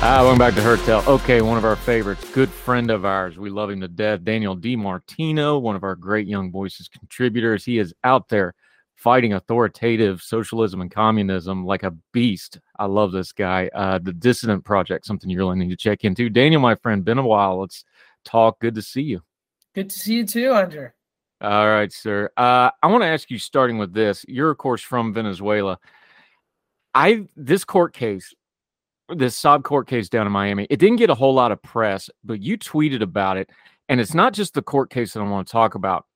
[0.00, 1.02] Ah, welcome back to Heard Tell.
[1.08, 3.36] Okay, one of our favorites, good friend of ours.
[3.36, 4.22] We love him to death.
[4.22, 7.64] Daniel DiMartino, one of our great Young Voices contributors.
[7.64, 8.54] He is out there
[8.94, 12.60] fighting authoritative socialism and communism like a beast.
[12.78, 13.70] I love this guy.
[13.74, 16.30] Uh, the Dissident Project, something you really need to check into.
[16.30, 17.58] Daniel, my friend, been a while.
[17.58, 17.84] Let's
[18.24, 18.60] talk.
[18.60, 19.20] Good to see you.
[19.74, 20.90] Good to see you too, Andrew.
[21.40, 22.30] All right, sir.
[22.36, 24.24] Uh, I want to ask you, starting with this.
[24.28, 25.76] You're, of course, from Venezuela.
[26.94, 28.32] I this court case,
[29.14, 32.10] this Saab court case down in Miami, it didn't get a whole lot of press,
[32.24, 33.50] but you tweeted about it,
[33.88, 36.06] and it's not just the court case that I want to talk about.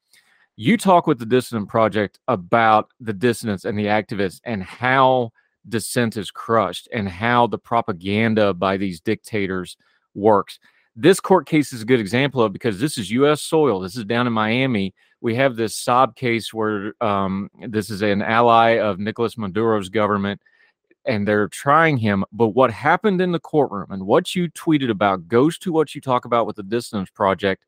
[0.56, 5.32] You talk with the Dissident Project about the dissidents and the activists and how
[5.68, 9.77] dissent is crushed and how the propaganda by these dictators
[10.14, 10.58] works.
[10.94, 13.40] This court case is a good example of because this is U.S.
[13.40, 13.80] soil.
[13.80, 14.94] This is down in Miami.
[15.22, 20.40] We have this Saab case where um, this is an ally of Nicolas Maduro's government,
[21.05, 22.25] and they're trying him.
[22.33, 26.00] But what happened in the courtroom and what you tweeted about goes to what you
[26.00, 27.64] talk about with the Dissidents Project.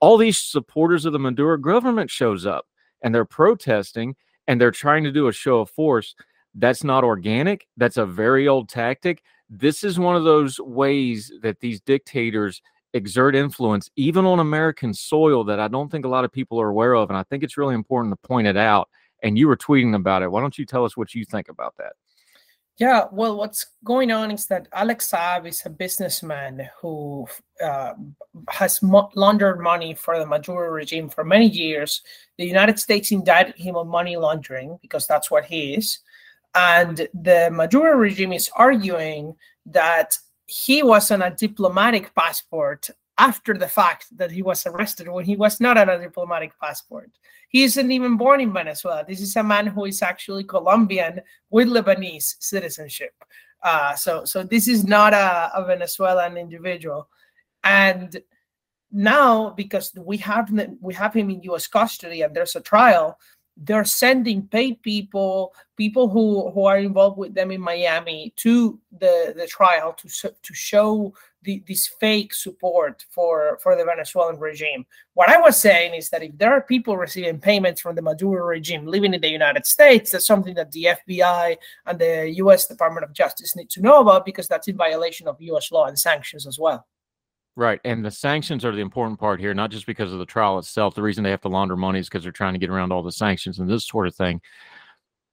[0.00, 2.66] All these supporters of the Maduro government shows up,
[3.02, 6.14] and they're protesting, and they're trying to do a show of force.
[6.54, 7.66] That's not organic.
[7.76, 12.62] That's a very old tactic this is one of those ways that these dictators
[12.94, 16.68] exert influence even on American soil that I don't think a lot of people are
[16.68, 17.10] aware of.
[17.10, 18.88] And I think it's really important to point it out.
[19.22, 20.30] And you were tweeting about it.
[20.30, 21.92] Why don't you tell us what you think about that?
[22.80, 27.28] Yeah, well, what's going on is that Alex Saab is a businessman who
[27.62, 27.92] uh,
[28.48, 32.00] has mo- laundered money for the Maduro regime for many years.
[32.38, 35.98] The United States indicted him on money laundering because that's what he is.
[36.54, 39.36] And the Maduro regime is arguing
[39.66, 42.88] that he was on a diplomatic passport
[43.20, 47.10] after the fact that he was arrested when he was not on a diplomatic passport.
[47.50, 49.04] He isn't even born in Venezuela.
[49.06, 51.20] This is a man who is actually Colombian
[51.50, 53.12] with Lebanese citizenship.
[53.62, 57.08] Uh, so, so this is not a, a Venezuelan individual.
[57.62, 58.18] And
[58.90, 60.50] now, because we have
[60.80, 61.66] we have him in U.S.
[61.66, 63.18] custody and there's a trial,
[63.54, 69.34] they're sending paid people, people who, who are involved with them in Miami to the,
[69.36, 70.08] the trial to,
[70.42, 74.84] to show the, this fake support for, for the Venezuelan regime.
[75.14, 78.44] What I was saying is that if there are people receiving payments from the Maduro
[78.44, 81.56] regime living in the United States, that's something that the FBI
[81.86, 85.36] and the US Department of Justice need to know about because that's in violation of
[85.40, 86.86] US law and sanctions as well.
[87.56, 87.80] Right.
[87.84, 90.94] And the sanctions are the important part here, not just because of the trial itself.
[90.94, 93.02] The reason they have to launder money is because they're trying to get around all
[93.02, 94.40] the sanctions and this sort of thing.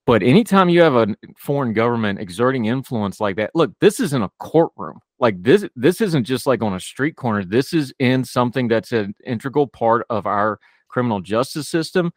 [0.08, 4.32] But anytime you have a foreign government exerting influence like that, look, this isn't a
[4.40, 5.00] courtroom.
[5.20, 7.44] Like this, this isn't just like on a street corner.
[7.44, 12.12] This is in something that's an integral part of our criminal justice system.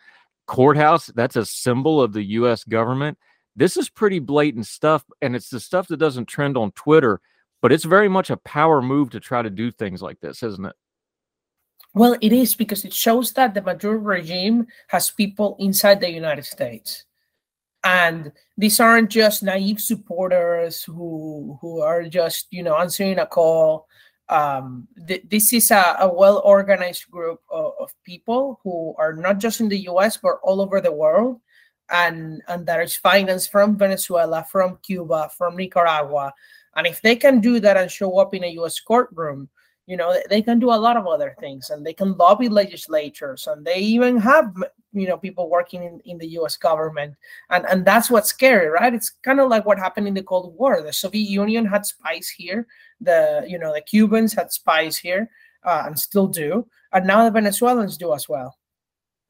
[0.46, 3.18] Courthouse, that's a symbol of the US government.
[3.56, 5.04] This is pretty blatant stuff.
[5.20, 7.20] And it's the stuff that doesn't trend on Twitter
[7.60, 10.64] but it's very much a power move to try to do things like this, isn't
[10.64, 10.76] it?
[11.92, 16.44] Well, it is because it shows that the Maduro regime has people inside the United
[16.44, 17.04] States.
[17.82, 23.86] And these aren't just naive supporters who who are just, you know, answering a call.
[24.28, 29.38] Um, th- this is a, a well organized group of, of people who are not
[29.38, 31.40] just in the US, but all over the world.
[31.92, 36.32] And, and that is financed from Venezuela, from Cuba, from Nicaragua,
[36.76, 38.80] and if they can do that and show up in a U.S.
[38.80, 39.48] courtroom,
[39.90, 43.48] you know, they can do a lot of other things and they can lobby legislatures
[43.48, 44.54] and they even have,
[44.92, 46.56] you know, people working in, in the U.S.
[46.56, 47.16] government.
[47.50, 48.94] And, and that's what's scary, right?
[48.94, 50.80] It's kind of like what happened in the Cold War.
[50.80, 52.68] The Soviet Union had spies here.
[53.00, 55.28] The, you know, the Cubans had spies here
[55.64, 56.68] uh, and still do.
[56.92, 58.56] And now the Venezuelans do as well.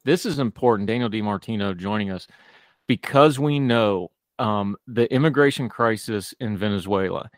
[0.05, 0.89] This is important.
[0.89, 2.27] Daniel DiMartino joining us
[2.87, 7.31] because we know um, the immigration crisis in Venezuela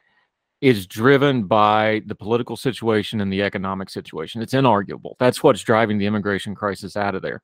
[0.62, 4.40] is driven by the political situation and the economic situation.
[4.40, 5.16] It's inarguable.
[5.18, 7.42] That's what's driving the immigration crisis out of there.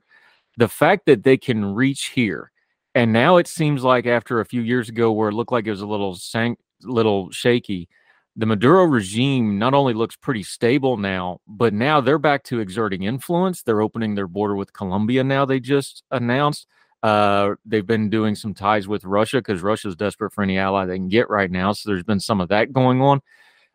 [0.56, 2.52] The fact that they can reach here,
[2.94, 5.70] and now it seems like after a few years ago, where it looked like it
[5.70, 7.88] was a little sank, little shaky,
[8.36, 13.02] the Maduro regime not only looks pretty stable now, but now they're back to exerting
[13.02, 13.64] influence.
[13.64, 15.44] They're opening their border with Colombia now.
[15.44, 16.68] They just announced
[17.02, 20.96] uh, they've been doing some ties with Russia because Russia's desperate for any ally they
[20.96, 21.72] can get right now.
[21.72, 23.20] So there's been some of that going on.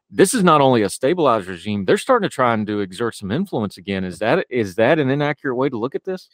[0.10, 3.32] this is not only a stabilized regime; they're starting to try and do exert some
[3.32, 4.04] influence again.
[4.04, 6.30] Is that is that an inaccurate way to look at this?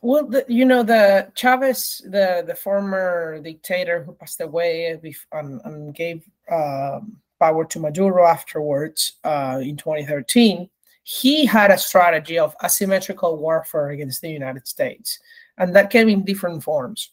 [0.00, 4.98] Well, the, you know, the Chavez, the the former dictator who passed away
[5.32, 10.68] and, and gave um, power to Maduro afterwards uh, in 2013,
[11.02, 15.18] he had a strategy of asymmetrical warfare against the United States,
[15.58, 17.10] and that came in different forms.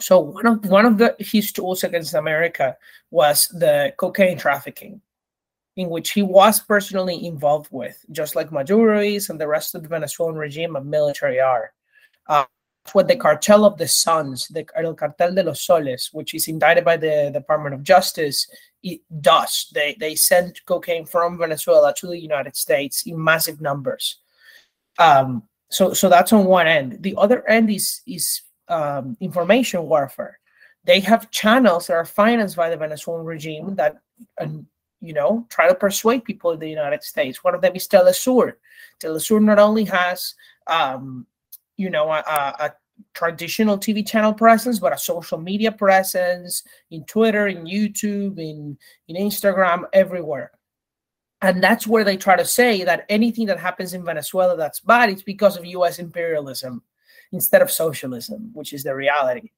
[0.00, 2.76] So one of one of the his tools against America
[3.10, 5.00] was the cocaine trafficking,
[5.76, 9.82] in which he was personally involved with, just like Maduro is and the rest of
[9.82, 11.72] the Venezuelan regime and military are.
[12.26, 12.44] Uh,
[12.92, 16.84] what the cartel of the Suns, the El Cartel de los Soles, which is indicted
[16.84, 18.48] by the Department of Justice,
[18.82, 19.70] it does.
[19.74, 24.16] They they send cocaine from Venezuela to the United States in massive numbers.
[24.98, 26.98] Um, so so that's on one end.
[27.00, 30.38] The other end is is um, information warfare.
[30.84, 33.96] They have channels that are financed by the Venezuelan regime that,
[34.38, 34.66] and
[35.00, 37.42] you know, try to persuade people in the United States.
[37.42, 38.54] One of them is Telesur.
[39.00, 40.34] Telesur not only has
[40.66, 41.26] um,
[41.80, 42.72] you know, a, a,
[43.14, 48.76] traditional TV channel presence, but a social media presence in Twitter, in YouTube, in,
[49.08, 50.50] in Instagram, everywhere.
[51.42, 55.08] And that's where they try to say that anything that happens in Venezuela that's bad,
[55.08, 56.82] it's because of US imperialism
[57.32, 59.50] instead of socialism, which is the reality.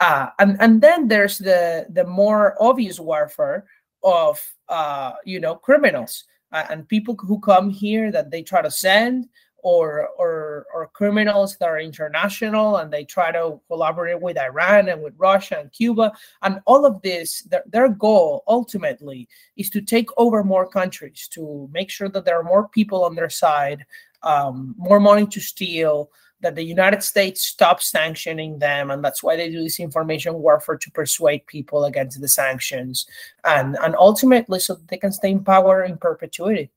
[0.00, 3.66] Uh, and, and then there's the, the more obvious warfare
[4.02, 8.70] of, uh, you know, criminals uh, and people who come here that they try to
[8.70, 9.28] send
[9.62, 15.02] or or or criminals that are international and they try to collaborate with Iran and
[15.02, 16.12] with Russia and Cuba
[16.42, 21.68] and all of this their, their goal ultimately is to take over more countries to
[21.72, 23.84] make sure that there are more people on their side
[24.22, 26.10] um, more money to steal
[26.40, 30.76] that the United States stops sanctioning them, and that's why they do this information warfare
[30.76, 33.06] to persuade people against the sanctions,
[33.44, 36.70] and and ultimately so they can stay in power in perpetuity.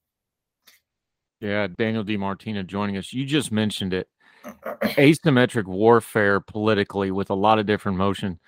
[1.41, 3.11] Yeah, Daniel DiMartino joining us.
[3.11, 4.07] You just mentioned it.
[4.65, 8.39] Asymmetric warfare politically with a lot of different motion.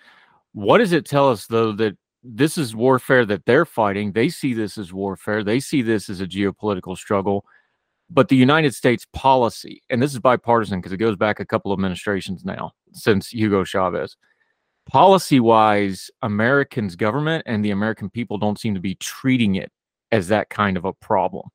[0.53, 4.11] What does it tell us though that this is warfare that they're fighting?
[4.11, 5.43] They see this as warfare.
[5.43, 7.45] They see this as a geopolitical struggle.
[8.11, 11.71] But the United States policy, and this is bipartisan because it goes back a couple
[11.71, 14.17] of administrations now since Hugo Chavez.
[14.87, 19.71] Policy wise, Americans' government and the American people don't seem to be treating it
[20.11, 21.49] as that kind of a problem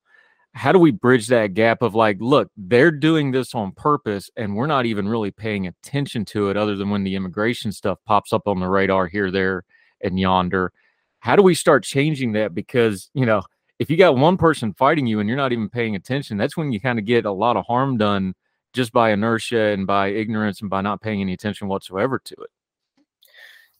[0.59, 4.57] how do we bridge that gap of like, look, they're doing this on purpose and
[4.57, 8.33] we're not even really paying attention to it other than when the immigration stuff pops
[8.33, 9.63] up on the radar here, there,
[10.01, 10.73] and yonder.
[11.21, 12.57] How do we start changing that?
[12.57, 13.41] Because, you know,
[13.79, 16.73] if you got one person fighting you and you're not even paying attention, that's when
[16.73, 18.35] you kind of get a lot of harm done
[18.73, 22.51] just by inertia and by ignorance and by not paying any attention whatsoever to it.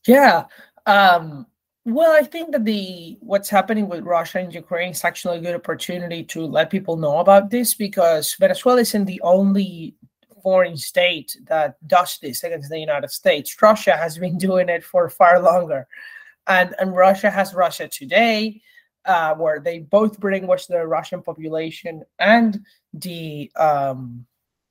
[0.07, 0.45] Yeah.
[0.87, 1.45] Um,
[1.89, 5.55] well, I think that the what's happening with Russia and Ukraine is actually a good
[5.55, 9.95] opportunity to let people know about this because Venezuela isn't the only
[10.43, 13.57] foreign state that does this against the United States.
[13.63, 15.89] Russia has been doing it for far longer,
[16.47, 18.61] and and Russia has Russia Today,
[19.07, 22.61] uh, where they both brainwash the Russian population and
[22.93, 24.27] the um,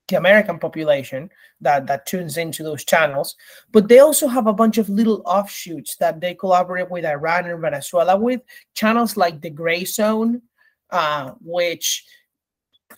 [0.07, 1.29] the American population
[1.61, 3.35] that that tunes into those channels,
[3.71, 7.61] but they also have a bunch of little offshoots that they collaborate with Iran and
[7.61, 8.41] Venezuela with
[8.73, 10.41] channels like the Gray Zone,
[10.91, 12.05] uh, which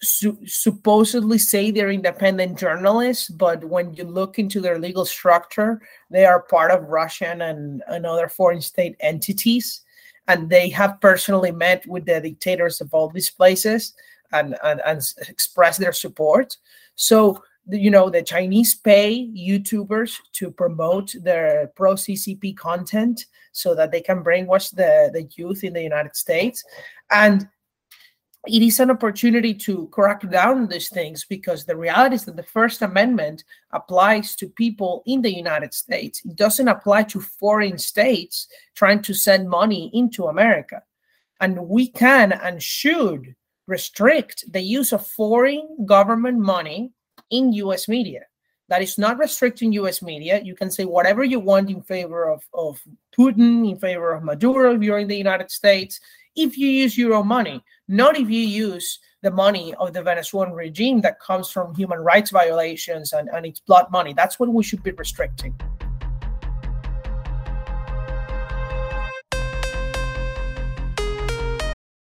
[0.02, 6.26] su- supposedly say they're independent journalists, but when you look into their legal structure, they
[6.26, 9.82] are part of Russian and, and other foreign state entities,
[10.28, 13.94] and they have personally met with the dictators of all these places
[14.32, 16.56] and, and, and express their support.
[17.00, 17.42] So
[17.72, 24.02] you know the Chinese pay YouTubers to promote their pro CCP content so that they
[24.02, 26.62] can brainwash the the youth in the United States,
[27.10, 27.48] and
[28.48, 32.36] it is an opportunity to crack down on these things because the reality is that
[32.36, 36.22] the First Amendment applies to people in the United States.
[36.26, 40.82] It doesn't apply to foreign states trying to send money into America.
[41.40, 43.36] And we can and should
[43.70, 46.92] restrict the use of foreign government money
[47.30, 48.22] in US media.
[48.68, 50.42] That is not restricting US media.
[50.44, 52.82] You can say whatever you want in favor of, of
[53.18, 56.00] Putin, in favor of Maduro if you're in the United States,
[56.36, 60.54] if you use your own money, not if you use the money of the Venezuelan
[60.54, 64.14] regime that comes from human rights violations and, and its blood money.
[64.14, 65.54] That's what we should be restricting.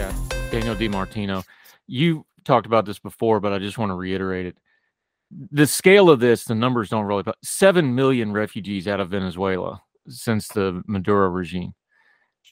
[0.00, 0.14] Yeah,
[0.50, 1.44] Daniel DiMartino.
[1.86, 4.56] You talked about this before, but I just want to reiterate it.
[5.52, 7.22] The scale of this, the numbers don't really.
[7.44, 11.74] Seven million refugees out of Venezuela since the Maduro regime.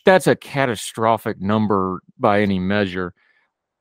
[0.05, 3.14] That's a catastrophic number by any measure.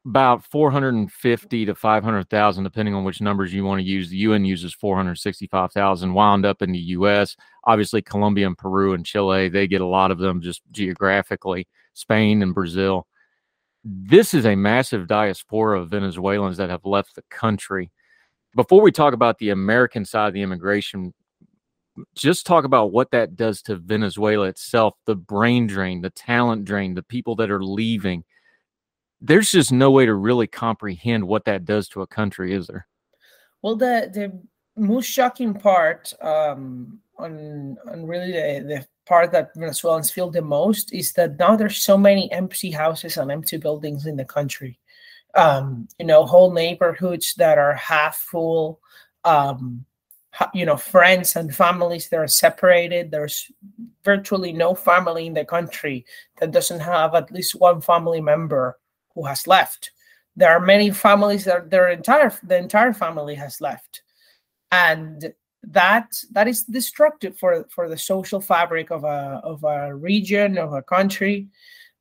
[0.06, 4.08] About 450 to 500,000, depending on which numbers you want to use.
[4.08, 7.36] The UN uses 465,000, wound up in the US.
[7.66, 11.68] Obviously, Colombia and Peru and Chile, they get a lot of them just geographically.
[11.94, 13.06] Spain and Brazil
[13.90, 17.92] this is a massive diaspora of Venezuelans that have left the country.
[18.56, 21.14] Before we talk about the American side of the immigration,
[22.16, 26.96] just talk about what that does to Venezuela itself the brain drain, the talent drain,
[26.96, 28.24] the people that are leaving.
[29.22, 32.88] There's just no way to really comprehend what that does to a country, is there?
[33.62, 34.40] Well, the, the
[34.80, 40.94] most shocking part um, on, on really the, the part that Venezuelans feel the most
[40.94, 44.80] is that now there's so many empty houses and empty buildings in the country.
[45.36, 48.80] Um, you know, whole neighborhoods that are half full.
[49.24, 49.86] Um,
[50.54, 53.12] you know, friends and families that are separated.
[53.12, 53.52] There's
[54.04, 56.06] virtually no family in the country
[56.40, 58.78] that doesn't have at least one family member
[59.16, 59.92] who has left.
[60.36, 64.04] There are many families that their entire the entire family has left,
[64.72, 65.34] and
[65.64, 70.74] that that is destructive for for the social fabric of a of a region of
[70.74, 71.48] a country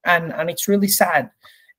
[0.05, 1.31] and and it's really sad.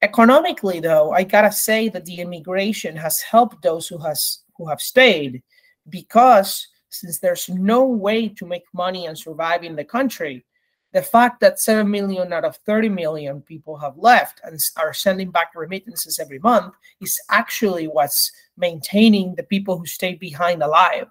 [0.04, 4.80] Economically though i gotta say that the immigration has helped those who has who have
[4.80, 5.42] stayed
[5.90, 10.46] because since there's no way to make money and survive in the country
[10.94, 15.32] the fact that 7 million out of 30 million people have left and are sending
[15.32, 21.08] back remittances every month is actually what's maintaining the people who stayed behind alive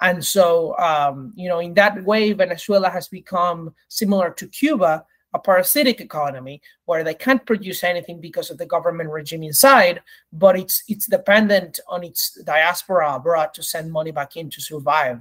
[0.00, 5.38] and so, um, you know, in that way, Venezuela has become similar to Cuba, a
[5.38, 10.82] parasitic economy where they can't produce anything because of the government regime inside, but it's
[10.88, 15.20] it's dependent on its diaspora abroad to send money back in to survive.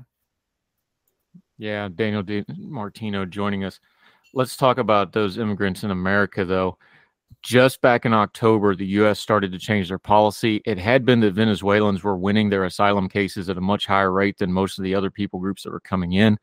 [1.57, 3.79] Yeah, Daniel D- Martino joining us.
[4.33, 6.77] Let's talk about those immigrants in America, though
[7.45, 9.19] just back in October, the U.S.
[9.19, 10.63] started to change their policy.
[10.65, 14.39] It had been that Venezuelans were winning their asylum cases at a much higher rate
[14.39, 16.39] than most of the other people groups that were coming in.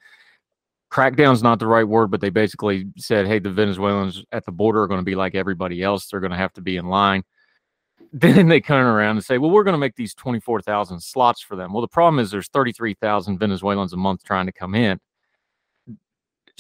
[0.93, 4.81] Crackdown's not the right word, but they basically said, hey, the Venezuelans at the border
[4.81, 6.07] are going to be like everybody else.
[6.07, 7.25] They're going to have to be in line.
[8.15, 11.57] Then they turn around and say, well, we're going to make these 24,000 slots for
[11.57, 11.73] them.
[11.73, 15.01] Well, the problem is there's 33,000 Venezuelans a month trying to come in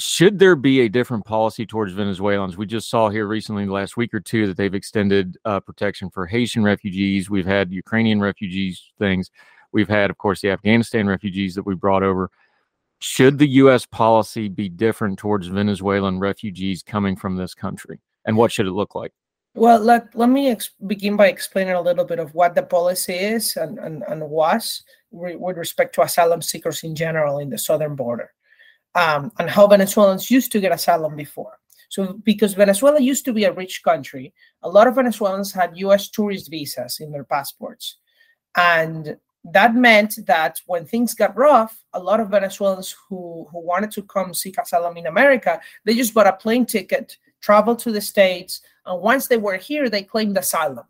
[0.02, 2.56] should there be a different policy towards Venezuelans?
[2.56, 6.10] We just saw here recently, the last week or two, that they've extended uh, protection
[6.10, 7.30] for Haitian refugees.
[7.30, 9.30] We've had Ukrainian refugees things.
[9.70, 12.30] We've had, of course, the Afghanistan refugees that we brought over.
[12.98, 13.86] Should the U.S.
[13.86, 18.00] policy be different towards Venezuelan refugees coming from this country?
[18.24, 19.12] And what should it look like?
[19.54, 23.14] Well, let, let me ex- begin by explaining a little bit of what the policy
[23.14, 24.82] is and, and, and was
[25.12, 28.32] re- with respect to asylum seekers in general in the southern border
[28.94, 31.58] um, and how Venezuelans used to get asylum before.
[31.88, 34.32] So, because Venezuela used to be a rich country,
[34.62, 37.98] a lot of Venezuelans had US tourist visas in their passports.
[38.56, 43.90] And that meant that when things got rough, a lot of Venezuelans who, who wanted
[43.92, 48.00] to come seek asylum in America, they just bought a plane ticket, traveled to the
[48.00, 50.86] States, and once they were here, they claimed asylum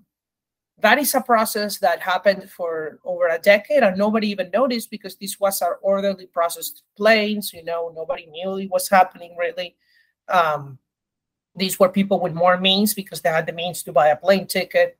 [0.83, 5.17] that is a process that happened for over a decade and nobody even noticed because
[5.17, 9.77] this was our orderly processed planes you know nobody knew it was happening really.
[10.29, 10.79] Um,
[11.55, 14.47] these were people with more means because they had the means to buy a plane
[14.47, 14.99] ticket.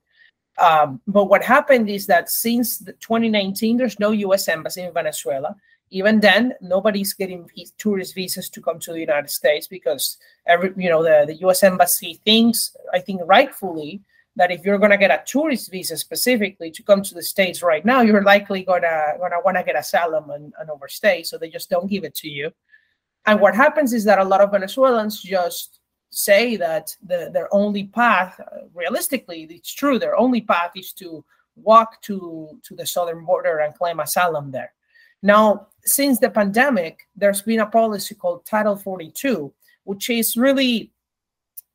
[0.59, 5.57] Um, but what happened is that since 2019 there's no us embassy in venezuela.
[5.91, 10.89] Even then nobody's getting tourist visas to come to the united states because every you
[10.89, 14.01] know the, the us embassy thinks i think rightfully
[14.37, 17.63] that if you're going to get a tourist visa specifically to come to the states
[17.63, 21.23] right now you're likely going to going to want to get asylum and, and overstay
[21.23, 22.51] so they just don't give it to you.
[23.27, 27.85] And what happens is that a lot of venezuelans just say that the, their only
[27.85, 28.41] path
[28.75, 31.25] realistically it's true their only path is to
[31.57, 34.73] walk to to the southern border and claim asylum there.
[35.23, 39.53] Now since the pandemic there's been a policy called title 42
[39.85, 40.93] which is really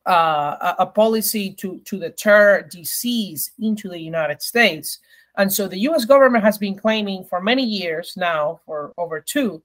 [0.07, 4.99] uh, a, policy to, to deter disease into the United States.
[5.37, 9.61] And so the US government has been claiming for many years now, for over two,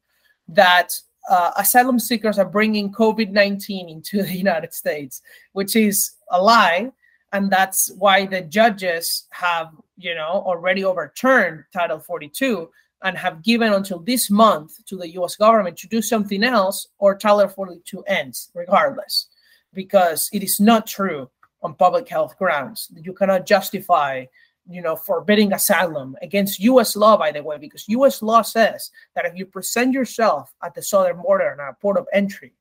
[0.49, 0.93] that
[1.31, 5.23] uh, asylum seekers are bringing COVID 19 into the United States,
[5.53, 6.91] which is a lie.
[7.33, 12.69] And that's why the judges have, you know, already overturned Title 42
[13.05, 17.17] and have given until this month to the US government to do something else or
[17.17, 19.29] Title 42 ends, regardless,
[19.73, 21.31] because it is not true
[21.63, 22.91] on public health grounds.
[22.95, 24.27] You cannot justify
[24.69, 26.95] you know, forbidding asylum against U.S.
[26.95, 28.23] law, by the way, because U.S.
[28.23, 32.07] law says that if you present yourself at the southern border and a port of
[32.13, 32.53] entry,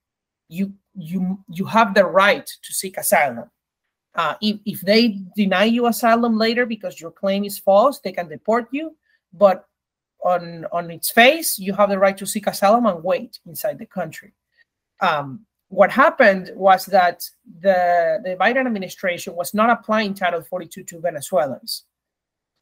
[0.48, 3.50] you you you have the right to seek asylum.
[4.16, 8.28] Uh, if, if they deny you asylum later because your claim is false, they can
[8.28, 8.96] deport you.
[9.32, 9.66] But
[10.26, 13.86] on on its face, you have the right to seek asylum and wait inside the
[13.86, 14.34] country.
[15.00, 17.18] Um, what happened was that
[17.62, 21.86] the the Biden administration was not applying Title 42 to Venezuelans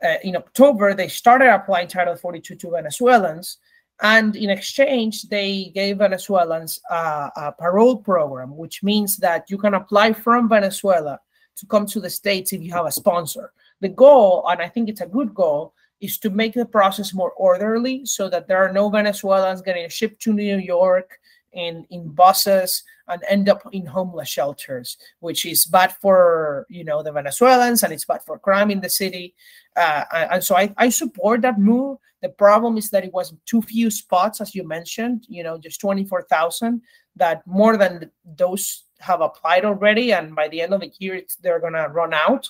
[0.03, 3.57] uh, in October, they started applying Title 42 to Venezuelans.
[4.01, 9.73] And in exchange, they gave Venezuelans uh, a parole program, which means that you can
[9.73, 11.19] apply from Venezuela
[11.57, 13.51] to come to the States if you have a sponsor.
[13.81, 17.33] The goal, and I think it's a good goal, is to make the process more
[17.33, 21.18] orderly so that there are no Venezuelans getting shipped to New York
[21.53, 27.03] in, in buses and end up in homeless shelters, which is bad for you know
[27.03, 29.35] the Venezuelans and it's bad for crime in the city.
[29.75, 31.97] Uh, and so I, I support that move.
[32.21, 35.25] The problem is that it was too few spots, as you mentioned.
[35.27, 36.81] You know, just twenty four thousand.
[37.15, 41.59] That more than those have applied already, and by the end of the year, they're
[41.59, 42.49] gonna run out.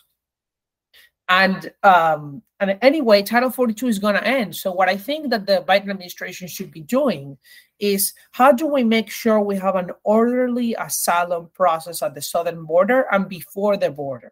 [1.29, 4.56] And um, and anyway, Title 42 is going to end.
[4.56, 7.38] So what I think that the Biden administration should be doing
[7.79, 12.65] is how do we make sure we have an orderly asylum process at the southern
[12.65, 14.31] border and before the border?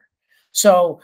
[0.52, 1.02] So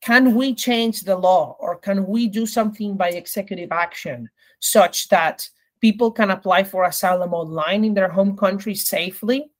[0.00, 4.30] can we change the law or can we do something by executive action
[4.60, 5.48] such that
[5.80, 9.50] people can apply for asylum online in their home country safely,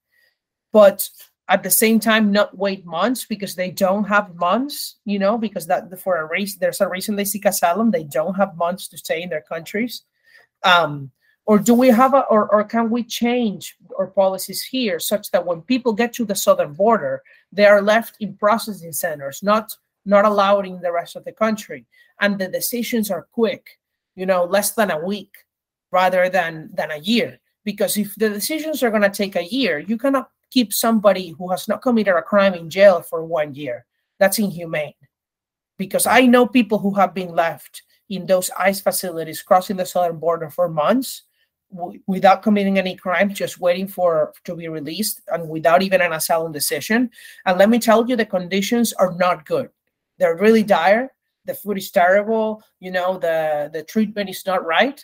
[0.71, 1.09] but
[1.49, 5.65] at the same time not wait months because they don't have months, you know, because
[5.67, 8.97] that for a race there's a reason they seek asylum, they don't have months to
[8.97, 10.03] stay in their countries.
[10.63, 11.11] Um,
[11.47, 15.45] or do we have a or, or can we change our policies here such that
[15.45, 19.73] when people get to the southern border they are left in processing centers not
[20.05, 21.85] not allowed in the rest of the country?
[22.19, 23.79] And the decisions are quick
[24.15, 25.33] you know less than a week
[25.91, 27.39] rather than than a year.
[27.63, 31.49] Because if the decisions are going to take a year you cannot keep somebody who
[31.49, 33.85] has not committed a crime in jail for one year.
[34.19, 34.99] That's inhumane.
[35.77, 40.17] Because i know people who have been left in those ICE facilities crossing the southern
[40.17, 41.23] border for months
[41.73, 46.13] w- without committing any crime, just waiting for to be released and without even an
[46.13, 47.09] asylum decision.
[47.45, 49.69] And let me tell you, the conditions are not good.
[50.17, 50.67] They're really mm-hmm.
[50.67, 51.11] dire.
[51.45, 52.61] The food is terrible.
[52.79, 55.03] You know, the the treatment is not right.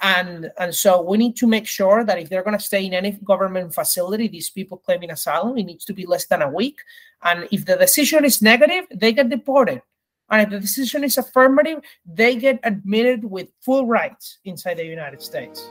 [0.00, 2.94] And and so we need to make sure that if they're going to stay in
[2.94, 6.80] any government facility, these people claiming asylum, it needs to be less than a week.
[7.22, 9.82] And if the decision is negative, they get deported.
[10.30, 15.20] And if the decision is affirmative, they get admitted with full rights inside the United
[15.20, 15.70] States.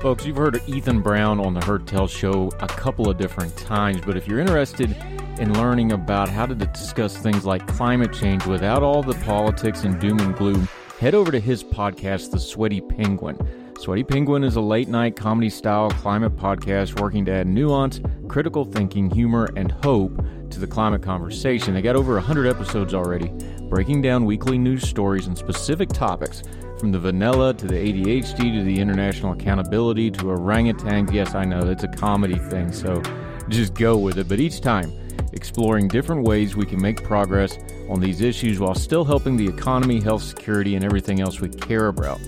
[0.00, 3.56] Folks, you've heard of Ethan Brown on the Heard Tell show a couple of different
[3.56, 4.94] times, but if you're interested
[5.40, 10.00] in learning about how to discuss things like climate change without all the politics and
[10.00, 10.68] doom and gloom,
[11.00, 13.36] head over to his podcast, The Sweaty Penguin.
[13.80, 18.64] Sweaty Penguin is a late night comedy style climate podcast working to add nuance, critical
[18.64, 20.16] thinking, humor, and hope
[20.50, 21.74] to the climate conversation.
[21.74, 23.32] They got over 100 episodes already,
[23.68, 26.44] breaking down weekly news stories and specific topics
[26.78, 31.12] from the vanilla to the ADHD to the international accountability to orangutans.
[31.12, 33.02] Yes, I know it's a comedy thing, so
[33.48, 34.28] just go with it.
[34.28, 34.92] But each time,
[35.32, 40.00] exploring different ways we can make progress on these issues while still helping the economy,
[40.00, 42.20] health, security, and everything else we care about.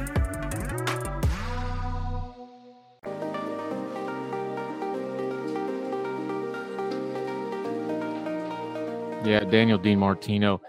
[9.26, 10.60] Yeah, Daniel DiMartino.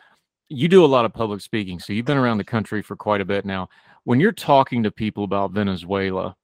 [0.49, 3.21] You do a lot of public speaking, so you've been around the country for quite
[3.21, 3.69] a bit now.
[4.05, 6.35] When you're talking to people about Venezuela,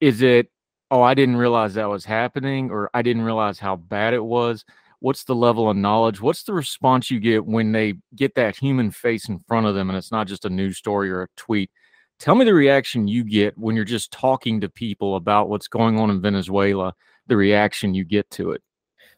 [0.00, 0.50] is it,
[0.90, 4.64] oh, I didn't realize that was happening, or I didn't realize how bad it was?
[5.00, 6.22] What's the level of knowledge?
[6.22, 9.90] What's the response you get when they get that human face in front of them
[9.90, 11.70] and it's not just a news story or a tweet?
[12.18, 16.00] Tell me the reaction you get when you're just talking to people about what's going
[16.00, 16.94] on in Venezuela,
[17.26, 18.62] the reaction you get to it.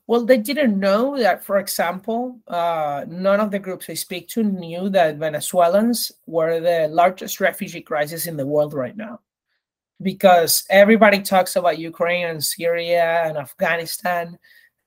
[0.09, 4.43] Well, they didn't know that, for example, uh, none of the groups I speak to
[4.43, 9.21] knew that Venezuelans were the largest refugee crisis in the world right now.
[10.01, 14.39] Because everybody talks about Ukraine and Syria and Afghanistan,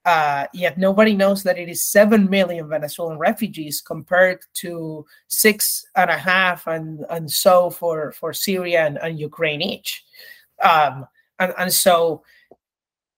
[0.05, 6.09] uh, yet nobody knows that it is 7 million Venezuelan refugees compared to six and
[6.09, 10.03] a half and, and so for, for Syria and, and Ukraine each.
[10.63, 11.05] Um,
[11.37, 12.23] and, and so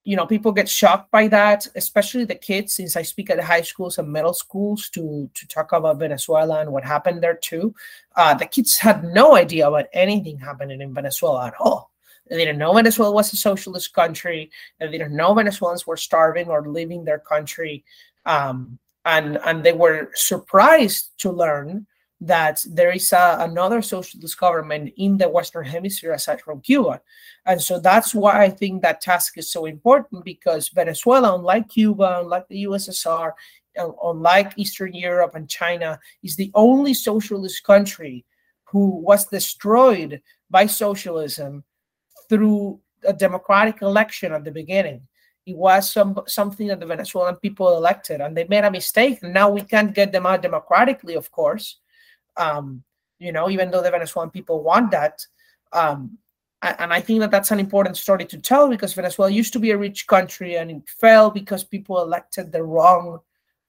[0.03, 3.61] you know people get shocked by that especially the kids since i speak at high
[3.61, 7.73] schools and middle schools to to talk about venezuela and what happened there too.
[8.15, 11.91] Uh, the kids had no idea about anything happening in venezuela at all.
[12.29, 14.49] They didn't know venezuela was a socialist country.
[14.79, 17.83] They didn't know venezuelans were starving or leaving their country.
[18.25, 21.85] Um, and and they were surprised to learn
[22.25, 27.01] that there is a, another socialist government in the Western Hemisphere aside from Cuba.
[27.45, 32.19] And so that's why I think that task is so important because Venezuela, unlike Cuba,
[32.21, 33.33] unlike the USSR,
[33.77, 38.25] uh, unlike Eastern Europe and China, is the only socialist country
[38.63, 41.63] who was destroyed by socialism
[42.29, 45.01] through a democratic election at the beginning.
[45.45, 49.21] It was some something that the Venezuelan people elected, and they made a mistake.
[49.21, 51.79] Now we can't get them out democratically, of course
[52.37, 52.83] um,
[53.19, 55.25] you know, even though the Venezuelan people want that.
[55.71, 56.17] Um,
[56.61, 59.71] and I think that that's an important story to tell because Venezuela used to be
[59.71, 63.19] a rich country and it fell because people elected the wrong,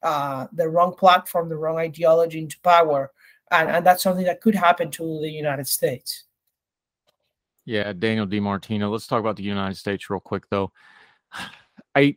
[0.01, 3.11] uh, the wrong platform, the wrong ideology into power,
[3.51, 6.23] and and that's something that could happen to the United States.
[7.65, 8.91] Yeah, Daniel DiMartino.
[8.91, 10.71] Let's talk about the United States real quick, though.
[11.95, 12.15] I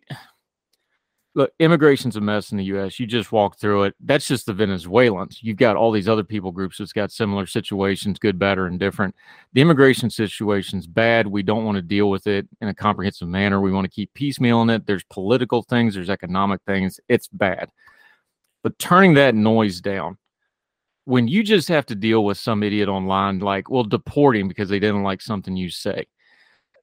[1.39, 2.99] look, immigration's a mess in the U.S.
[2.99, 3.95] You just walk through it.
[4.01, 5.39] That's just the Venezuelans.
[5.41, 9.15] You've got all these other people groups that's got similar situations, good, better, and different.
[9.53, 11.29] The immigration situation's bad.
[11.29, 13.61] We don't want to deal with it in a comprehensive manner.
[13.61, 14.85] We want to keep piecemealing it.
[14.85, 15.95] There's political things.
[15.95, 16.99] There's economic things.
[17.09, 17.69] It's bad.
[18.65, 20.19] But turning that noise down,
[21.05, 24.69] when you just have to deal with some idiot online, like, well, deport him because
[24.69, 26.09] they didn't like something you say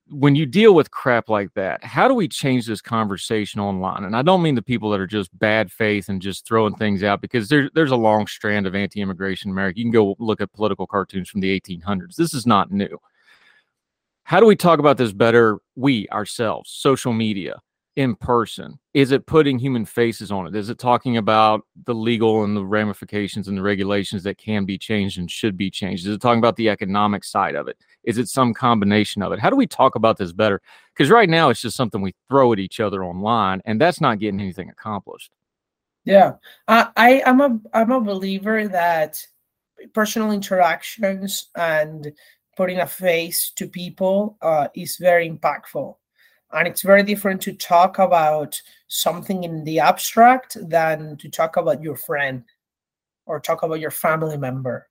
[0.10, 4.04] when you deal with crap like that, how do we change this conversation online?
[4.04, 7.04] And I don't mean the people that are just bad faith and just throwing things
[7.04, 9.80] out because there's there's a long strand of anti-immigration in America.
[9.80, 12.16] You can go look at political cartoons from the 1800s.
[12.16, 13.00] This is not new.
[14.24, 15.60] How do we talk about this better?
[15.76, 17.62] We ourselves, social media,
[17.96, 18.78] in person?
[18.94, 20.56] Is it putting human faces on it?
[20.56, 24.78] Is it talking about the legal and the ramifications and the regulations that can be
[24.78, 26.06] changed and should be changed?
[26.06, 27.78] Is it talking about the economic side of it?
[28.04, 29.40] Is it some combination of it?
[29.40, 30.62] How do we talk about this better?
[30.94, 34.20] Because right now it's just something we throw at each other online, and that's not
[34.20, 35.32] getting anything accomplished.
[36.04, 36.34] Yeah,
[36.68, 39.26] uh, I I'm a I'm a believer that
[39.94, 42.14] personal interactions and
[42.56, 45.96] putting a face to people uh, is very impactful
[46.54, 51.82] and it's very different to talk about something in the abstract than to talk about
[51.82, 52.44] your friend
[53.26, 54.88] or talk about your family member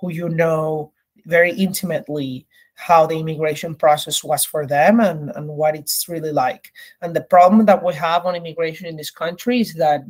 [0.00, 0.92] who you know
[1.26, 6.72] very intimately how the immigration process was for them and, and what it's really like.
[7.00, 10.02] And the problem that we have on immigration in this country is that,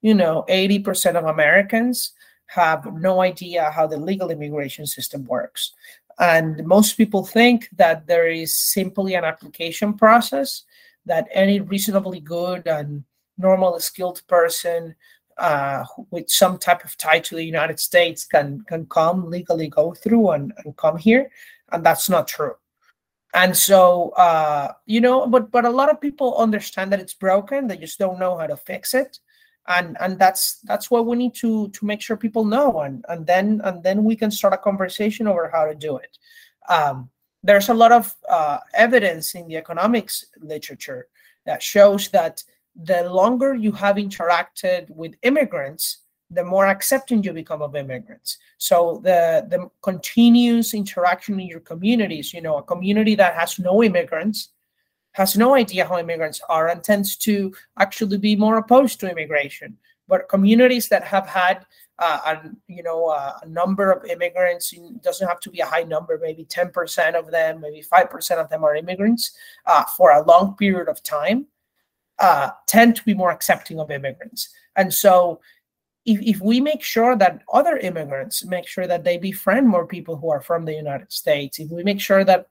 [0.00, 2.12] you know, 80% of Americans
[2.46, 5.74] have no idea how the legal immigration system works.
[6.18, 10.64] And most people think that there is simply an application process
[11.06, 13.04] that any reasonably good and
[13.38, 14.94] normal skilled person
[15.38, 19.94] uh, with some type of tie to the United States can can come legally go
[19.94, 21.30] through and, and come here,
[21.70, 22.54] and that's not true.
[23.34, 27.68] And so uh, you know, but but a lot of people understand that it's broken.
[27.68, 29.20] They just don't know how to fix it
[29.68, 32.80] and and that's that's what we need to to make sure people know.
[32.80, 36.18] And and then and then we can start a conversation over how to do it.
[36.68, 37.10] Um,
[37.42, 41.06] there's a lot of uh, evidence in the economics literature
[41.46, 42.42] that shows that
[42.74, 45.98] the longer you have interacted with immigrants
[46.30, 48.36] the more accepting you become of immigrants.
[48.58, 53.82] So the the continuous interaction in your communities you know a community that has no
[53.82, 54.50] immigrants
[55.18, 59.76] has no idea how immigrants are and tends to actually be more opposed to immigration.
[60.06, 61.66] But communities that have had
[61.98, 62.36] uh,
[62.68, 66.44] you know uh, a number of immigrants doesn't have to be a high number maybe
[66.44, 71.02] 10% of them maybe 5% of them are immigrants uh, for a long period of
[71.02, 71.46] time
[72.20, 75.40] uh, tend to be more accepting of immigrants And so
[76.06, 80.16] if, if we make sure that other immigrants make sure that they befriend more people
[80.16, 82.46] who are from the United States, if we make sure that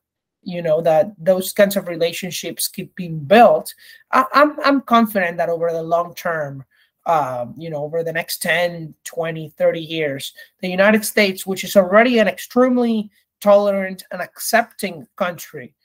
[0.47, 3.73] you know that those kinds of relationships keep being built,
[4.13, 6.63] I, am I'm, I'm confident that over the long term,
[7.05, 11.75] um, you know, over the next 10, 20, 30 years, the United States, which is
[11.75, 15.75] already an extremely tolerant and accepting country,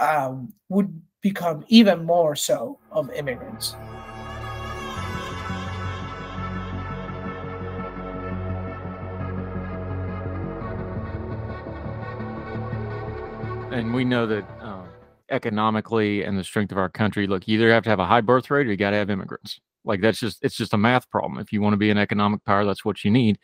[0.00, 3.76] um, would become even more so of immigrants.
[13.72, 14.88] And we know that um,
[15.30, 18.20] economically and the strength of our country, look, you either have to have a high
[18.20, 19.60] birth rate or you got to have immigrants.
[19.84, 21.38] Like that's just it's just a math problem.
[21.38, 23.38] If you want to be an economic power, that's what you need.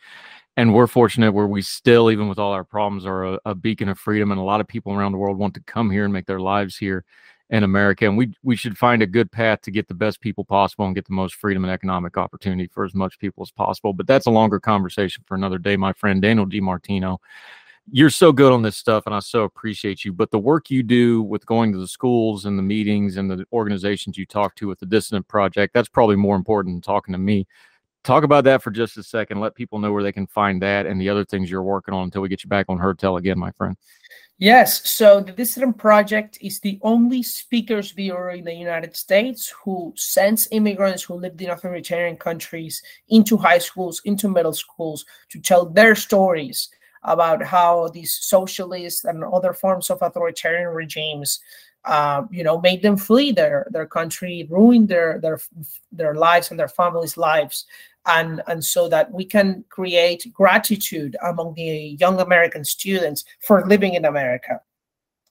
[0.56, 3.88] And we're fortunate where we still, even with all our problems, are a, a beacon
[3.88, 6.12] of freedom, and a lot of people around the world want to come here and
[6.12, 7.04] make their lives here
[7.50, 8.06] in America.
[8.06, 10.94] And we we should find a good path to get the best people possible and
[10.94, 13.92] get the most freedom and economic opportunity for as much people as possible.
[13.92, 17.18] But that's a longer conversation for another day, my friend Daniel DiMartino
[17.90, 20.12] you're so good on this stuff and I so appreciate you.
[20.12, 23.44] But the work you do with going to the schools and the meetings and the
[23.52, 27.18] organizations you talk to with the Dissident Project, that's probably more important than talking to
[27.18, 27.46] me.
[28.04, 29.40] Talk about that for just a second.
[29.40, 32.04] Let people know where they can find that and the other things you're working on
[32.04, 33.76] until we get you back on Heard Tell again, my friend.
[34.38, 34.90] Yes.
[34.90, 40.48] So the Dissident Project is the only speakers bureau in the United States who sends
[40.50, 45.94] immigrants who lived in authoritarian countries into high schools, into middle schools to tell their
[45.94, 46.70] stories
[47.04, 51.40] about how these socialists and other forms of authoritarian regimes
[51.84, 55.40] uh, you know made them flee their their country ruined their their
[55.90, 57.66] their lives and their families lives.
[58.06, 63.94] And and so that we can create gratitude among the young american students for living
[63.94, 64.60] in america.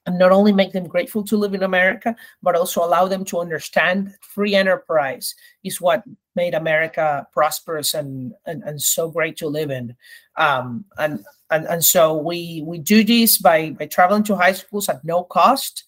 [0.05, 3.39] And not only make them grateful to live in America, but also allow them to
[3.39, 6.03] understand free enterprise is what
[6.35, 9.95] made America prosperous and and, and so great to live in.
[10.37, 14.89] Um, and, and and so we we do this by by traveling to high schools
[14.89, 15.83] at no cost.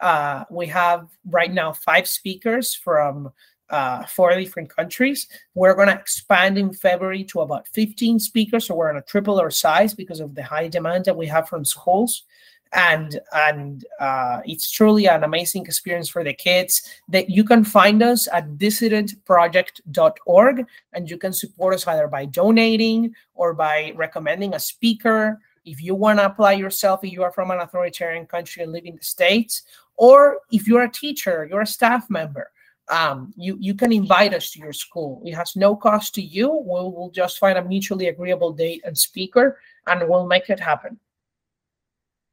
[0.00, 3.32] Uh, we have right now five speakers from
[3.70, 5.26] uh, four different countries.
[5.54, 9.40] We're going to expand in February to about 15 speakers, so we're on a triple
[9.40, 12.24] our size because of the high demand that we have from schools
[12.72, 18.02] and and uh, it's truly an amazing experience for the kids that you can find
[18.02, 24.60] us at dissidentproject.org and you can support us either by donating or by recommending a
[24.60, 25.38] speaker.
[25.64, 28.84] If you want to apply yourself if you are from an authoritarian country and live
[28.84, 29.62] in the states
[29.96, 32.50] or if you're a teacher you're a staff member
[32.90, 35.20] um, you you can invite us to your school.
[35.24, 36.48] It has no cost to you.
[36.48, 40.98] We'll, we'll just find a mutually agreeable date and speaker and we'll make it happen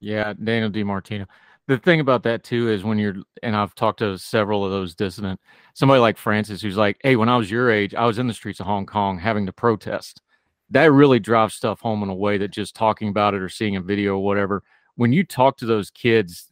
[0.06, 1.26] yeah, Daniel DiMartino.
[1.68, 4.94] The thing about that too is when you're, and I've talked to several of those
[4.94, 5.40] dissident,
[5.74, 8.34] somebody like Francis who's like, "Hey, when I was your age, I was in the
[8.36, 10.22] streets of Hong Kong having to protest."
[10.70, 13.78] That really drives stuff home in a way that just talking about it or seeing
[13.78, 14.62] a video or whatever.
[14.94, 16.52] When you talk to those kids,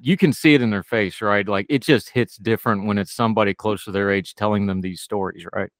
[0.00, 1.48] you can see it in their face, right?
[1.48, 5.00] Like it just hits different when it's somebody close to their age telling them these
[5.00, 5.70] stories, right?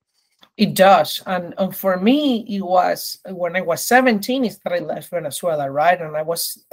[0.57, 1.23] It does.
[1.27, 5.71] And, and for me, it was when I was 17, is that I left Venezuela,
[5.71, 6.01] right?
[6.01, 6.65] And I was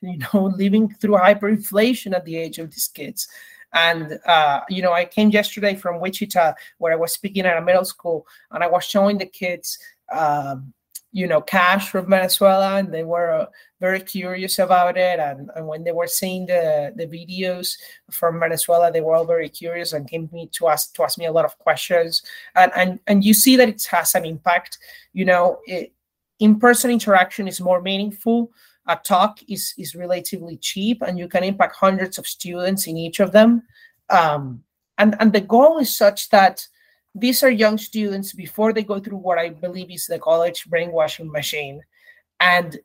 [0.00, 3.28] you know, living through hyperinflation at the age of these kids.
[3.72, 7.62] And, uh, you know, I came yesterday from Wichita where I was speaking at a
[7.62, 9.78] middle school and I was showing the kids,
[10.12, 10.72] um,
[11.12, 13.46] you know, cash from Venezuela and they were uh,
[13.80, 15.20] very curious about it.
[15.20, 17.76] And, and when they were seeing the, the videos
[18.10, 21.16] from Venezuela, they were all very curious and came to me to ask, to ask
[21.16, 22.22] me a lot of questions.
[22.56, 24.78] And, and, and you see that it has an impact,
[25.12, 25.92] you know, it,
[26.40, 28.50] in-person interaction is more meaningful
[28.86, 33.20] a talk is is relatively cheap and you can impact hundreds of students in each
[33.20, 33.62] of them.
[34.08, 34.64] Um,
[34.98, 36.66] and and the goal is such that
[37.14, 41.30] these are young students before they go through what i believe is the college brainwashing
[41.30, 41.82] machine.
[42.38, 42.78] And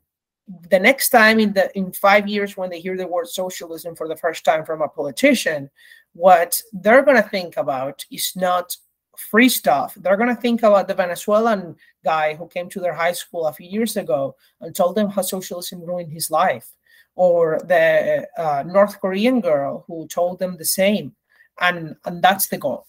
[0.69, 4.08] the next time in the in five years when they hear the word socialism for
[4.08, 5.69] the first time from a politician
[6.13, 8.75] what they're going to think about is not
[9.19, 9.95] free stuff.
[9.95, 13.54] They're going to think about the Venezuelan guy who came to their high school a
[13.54, 16.67] few years ago and told them how socialism ruined his life,
[17.15, 21.15] or the uh, North Korean girl who told them the same.
[21.62, 22.86] And, and that's the goal.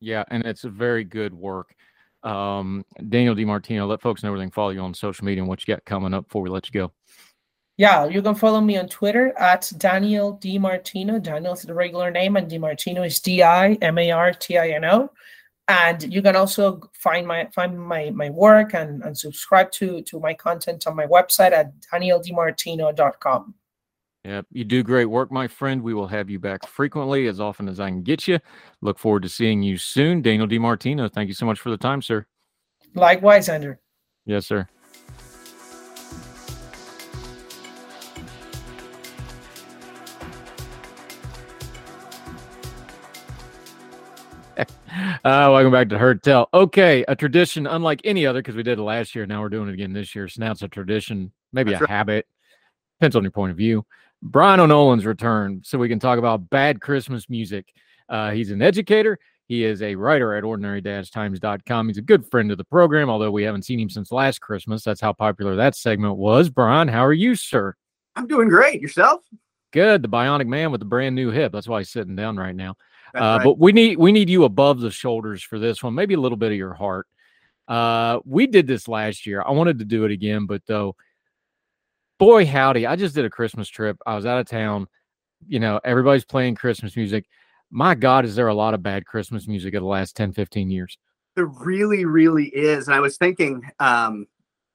[0.00, 1.74] Yeah, and it's a very good work.
[2.22, 5.48] Um, Daniel DiMartino, let folks know where they can follow you on social media and
[5.48, 6.92] what you got coming up before we let you go
[7.80, 11.22] yeah, you can follow me on Twitter at Daniel DiMartino.
[11.22, 14.68] Daniel is the regular name, and DiMartino is D I M A R T I
[14.68, 15.10] N O.
[15.66, 20.20] And you can also find my find my my work and, and subscribe to to
[20.20, 23.54] my content on my website at danieldimartino.com.
[24.26, 25.82] Yep, you do great work, my friend.
[25.82, 28.40] We will have you back frequently, as often as I can get you.
[28.82, 30.20] Look forward to seeing you soon.
[30.20, 32.26] Daniel DiMartino, thank you so much for the time, sir.
[32.94, 33.76] Likewise, Andrew.
[34.26, 34.68] Yes, sir.
[44.90, 46.48] Uh, welcome back to Heard Tell.
[46.52, 49.26] Okay, a tradition unlike any other because we did it last year.
[49.26, 50.28] Now we're doing it again this year.
[50.28, 51.90] So now it's a tradition, maybe That's a right.
[51.90, 52.26] habit.
[52.98, 53.84] Depends on your point of view.
[54.22, 57.72] Brian O'Nolan's return, so we can talk about bad Christmas music.
[58.08, 59.18] Uh, he's an educator.
[59.46, 61.88] He is a writer at ordinary-times.com.
[61.88, 64.84] He's a good friend of the program, although we haven't seen him since last Christmas.
[64.84, 66.50] That's how popular that segment was.
[66.50, 67.74] Brian, how are you, sir?
[68.14, 68.80] I'm doing great.
[68.80, 69.22] Yourself?
[69.72, 70.02] Good.
[70.02, 71.52] The bionic man with the brand new hip.
[71.52, 72.76] That's why he's sitting down right now.
[73.14, 73.44] Uh, right.
[73.44, 75.94] But we need we need you above the shoulders for this one.
[75.94, 77.06] Maybe a little bit of your heart.
[77.68, 79.42] Uh, we did this last year.
[79.46, 80.96] I wanted to do it again, but though,
[82.18, 83.96] boy howdy, I just did a Christmas trip.
[84.06, 84.88] I was out of town.
[85.46, 87.26] You know, everybody's playing Christmas music.
[87.70, 90.70] My God, is there a lot of bad Christmas music of the last 10, 15
[90.70, 90.98] years?
[91.36, 92.88] There really, really is.
[92.88, 94.26] And I was thinking, um,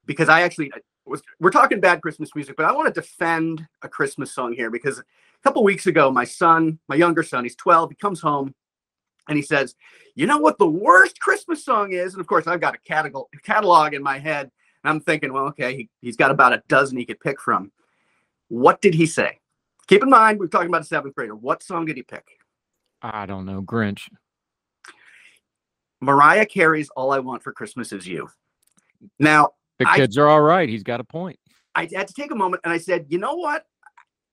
[0.05, 0.71] because I actually
[1.05, 4.71] was we're talking bad Christmas music, but I want to defend a Christmas song here
[4.71, 5.03] because
[5.45, 8.55] couple weeks ago, my son, my younger son, he's 12, he comes home
[9.29, 9.75] and he says,
[10.15, 12.13] You know what the worst Christmas song is?
[12.13, 14.49] And of course, I've got a catalog, catalog in my head.
[14.83, 17.71] And I'm thinking, well, okay, he, he's got about a dozen he could pick from.
[18.47, 19.39] What did he say?
[19.87, 21.35] Keep in mind, we're talking about a seventh grader.
[21.35, 22.25] What song did he pick?
[23.01, 23.61] I don't know.
[23.61, 24.09] Grinch.
[26.01, 28.29] Mariah Carey's All I Want for Christmas Is You.
[29.19, 30.67] Now, the kids I, are all right.
[30.67, 31.39] He's got a point.
[31.75, 33.65] I had to take a moment and I said, you know what?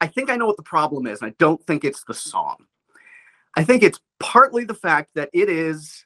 [0.02, 1.22] I think I know what the problem is.
[1.22, 2.56] And I don't think it's the song.
[3.56, 6.04] I think it's partly the fact that it is,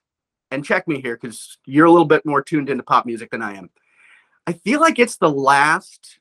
[0.50, 3.40] and check me here because you're a little bit more tuned into pop music than
[3.40, 3.70] I am.
[4.46, 6.18] I feel like it's the last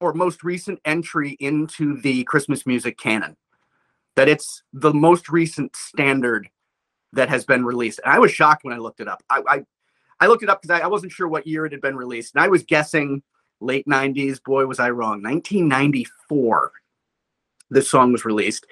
[0.00, 3.36] or most recent entry into the Christmas music canon.
[4.16, 6.50] That it's the most recent standard
[7.12, 8.00] that has been released.
[8.04, 9.22] And I was shocked when I looked it up.
[9.30, 9.64] I, I
[10.18, 12.34] I looked it up because I, I, wasn't sure what year it had been released,
[12.34, 13.22] and I was guessing
[13.60, 14.42] late '90s.
[14.42, 15.22] Boy, was I wrong!
[15.22, 16.72] 1994.
[17.70, 18.66] This song was released,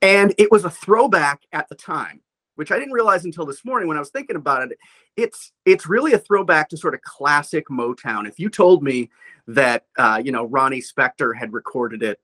[0.00, 2.20] and it was a throwback at the time,
[2.56, 4.78] which I didn't realize until this morning when I was thinking about it.
[5.16, 8.28] It's it's really a throwback to sort of classic Motown.
[8.28, 9.10] If you told me
[9.46, 12.20] that uh, you know Ronnie Spector had recorded it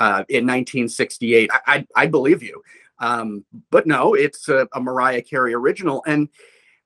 [0.00, 2.60] uh, in 1968, I, I, believe you.
[2.98, 6.28] Um, but no, it's a, a Mariah Carey original, and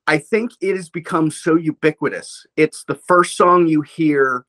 [0.07, 2.47] I think it has become so ubiquitous.
[2.57, 4.45] It's the first song you hear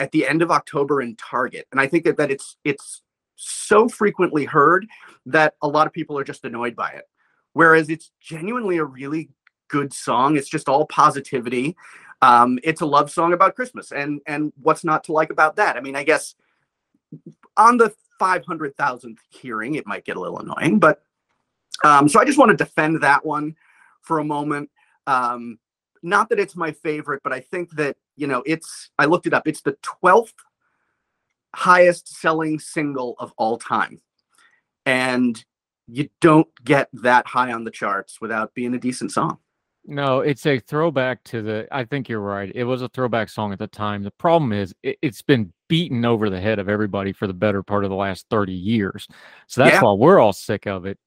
[0.00, 1.66] at the end of October in Target.
[1.72, 3.02] And I think that, that it's it's
[3.38, 4.86] so frequently heard
[5.26, 7.04] that a lot of people are just annoyed by it.
[7.52, 9.30] Whereas it's genuinely a really
[9.68, 10.36] good song.
[10.36, 11.76] It's just all positivity.
[12.20, 13.92] Um, it's a love song about Christmas.
[13.92, 15.76] And and what's not to like about that?
[15.76, 16.34] I mean, I guess
[17.56, 21.02] on the 500,000th hearing, it might get a little annoying, but
[21.84, 23.54] um, so I just want to defend that one
[24.02, 24.70] for a moment.
[25.06, 25.58] Um,
[26.02, 29.34] not that it's my favorite, but I think that, you know, it's, I looked it
[29.34, 30.32] up, it's the 12th
[31.54, 34.00] highest selling single of all time.
[34.86, 35.42] And
[35.86, 39.38] you don't get that high on the charts without being a decent song.
[39.90, 41.66] No, it's a throwback to the.
[41.72, 42.52] I think you're right.
[42.54, 44.02] It was a throwback song at the time.
[44.02, 47.62] The problem is it, has been beaten over the head of everybody for the better
[47.62, 49.08] part of the last 30 years.
[49.46, 49.82] So that's yeah.
[49.82, 50.98] why we're all sick of it.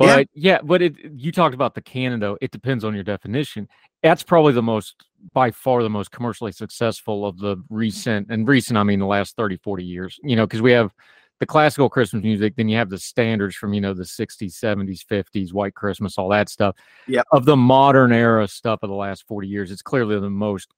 [0.00, 2.38] But yeah, yeah but it, you talked about the canon though.
[2.40, 3.68] It depends on your definition.
[4.02, 4.94] That's probably the most,
[5.34, 9.36] by far, the most commercially successful of the recent, and recent, I mean the last
[9.36, 10.90] 30, 40 years, you know, because we have
[11.38, 15.04] the classical Christmas music, then you have the standards from, you know, the 60s, 70s,
[15.04, 16.76] 50s, White Christmas, all that stuff.
[17.06, 17.20] Yeah.
[17.30, 20.72] Of the modern era stuff of the last 40 years, it's clearly the most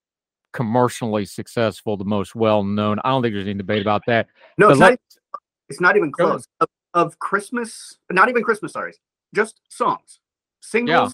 [0.52, 2.98] commercially successful, the most well known.
[3.04, 4.26] I don't think there's any debate about that.
[4.58, 4.98] No, it's not,
[5.68, 6.48] it's not even close.
[6.58, 8.94] Of, of Christmas, not even Christmas, sorry
[9.34, 10.20] just songs,
[10.60, 11.12] singles.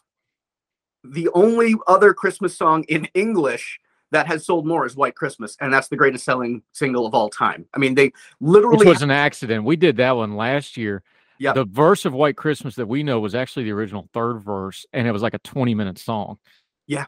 [1.04, 1.10] Yeah.
[1.12, 5.72] The only other Christmas song in English that has sold more is White Christmas, and
[5.72, 7.66] that's the greatest selling single of all time.
[7.74, 9.64] I mean, they literally Which was an accident.
[9.64, 11.02] We did that one last year.
[11.38, 11.52] Yeah.
[11.52, 15.06] The verse of White Christmas that we know was actually the original third verse, and
[15.06, 16.38] it was like a 20 minute song.
[16.86, 17.06] Yeah.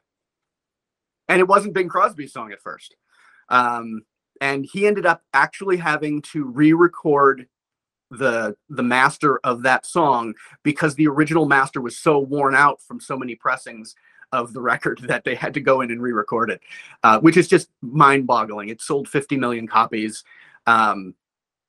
[1.29, 2.97] And it wasn't Bing Crosby's song at first.
[3.49, 4.03] Um,
[4.41, 7.47] and he ended up actually having to re-record
[8.11, 13.01] the the master of that song because the original master was so worn out from
[13.01, 13.95] so many pressings
[14.33, 16.61] of the record that they had to go in and re-record it,
[17.03, 18.69] uh, which is just mind-boggling.
[18.69, 20.25] It sold 50 million copies,
[20.67, 21.15] um,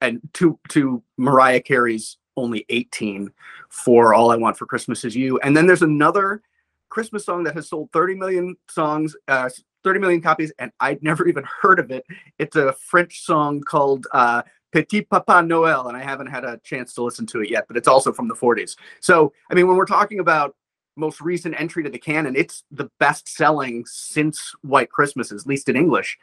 [0.01, 3.31] and to to Mariah Carey's only 18
[3.69, 6.41] for "All I Want for Christmas Is You." And then there's another
[6.89, 9.49] Christmas song that has sold 30 million songs, uh,
[9.83, 12.05] 30 million copies, and I'd never even heard of it.
[12.39, 14.41] It's a French song called uh,
[14.72, 17.78] Petit Papa Noel, and I haven't had a chance to listen to it yet, but
[17.78, 18.76] it's also from the 40s.
[18.99, 20.55] So, I mean, when we're talking about
[20.95, 25.69] most recent entry to the canon, it's the best selling since White Christmas, at least
[25.69, 26.17] in English.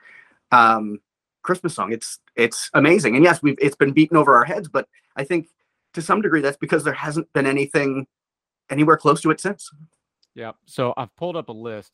[0.51, 1.01] Um,
[1.43, 1.93] Christmas song.
[1.93, 3.17] It's it's amazing.
[3.17, 4.87] And yes, we've it's been beaten over our heads, but
[5.17, 5.49] I think
[5.95, 8.07] to some degree that's because there hasn't been anything
[8.71, 9.71] anywhere close to it since.
[10.35, 10.53] Yeah.
[10.67, 11.93] So I've pulled up a list.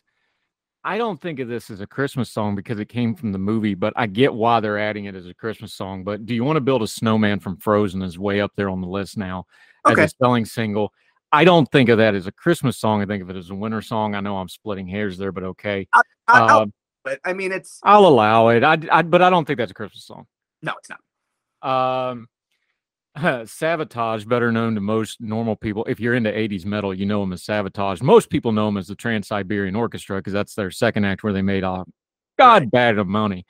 [0.85, 3.75] I don't think of this as a Christmas song because it came from the movie,
[3.75, 6.05] but I get why they're adding it as a Christmas song.
[6.05, 8.81] But do you want to build a snowman from Frozen is way up there on
[8.83, 9.47] the list now
[9.87, 10.03] Okay.
[10.05, 10.93] as a selling single.
[11.33, 13.03] I don't think of that as a Christmas song.
[13.03, 14.15] I think of it as a winter song.
[14.15, 15.89] I know I'm splitting hairs there, but okay.
[15.93, 16.67] I, Uh,
[17.03, 18.63] but I mean, it's I'll allow it.
[18.63, 20.27] I, I, but I don't think that's a Christmas song.
[20.63, 22.11] no, it's not.
[22.11, 22.29] Um,
[23.19, 25.85] Savatage, better known to most normal people.
[25.85, 28.03] If you're into 80s metal, you know him as Savatage.
[28.03, 31.33] Most people know him as the Trans Siberian Orchestra because that's their second act where
[31.33, 31.85] they made a
[32.39, 33.47] god bad of money.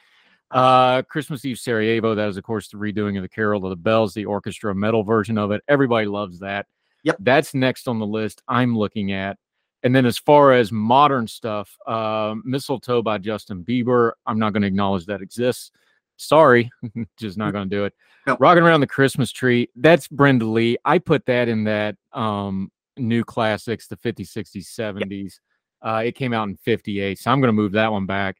[0.50, 3.76] Uh, Christmas Eve Sarajevo, that is, of course, the redoing of the Carol of the
[3.76, 5.62] Bells, the orchestra metal version of it.
[5.66, 6.66] Everybody loves that.
[7.04, 7.16] Yep.
[7.20, 9.38] That's next on the list I'm looking at.
[9.82, 14.62] And then as far as modern stuff, uh, Mistletoe by Justin Bieber, I'm not going
[14.62, 15.70] to acknowledge that exists.
[16.16, 16.70] Sorry,
[17.18, 17.94] just not going to do it.
[18.26, 18.36] No.
[18.40, 20.76] Rocking around the Christmas tree, that's Brenda Lee.
[20.84, 25.34] I put that in that um, new classics, the 50s, 60s, 70s.
[25.82, 28.36] Uh, it came out in 58, so I'm going to move that one back.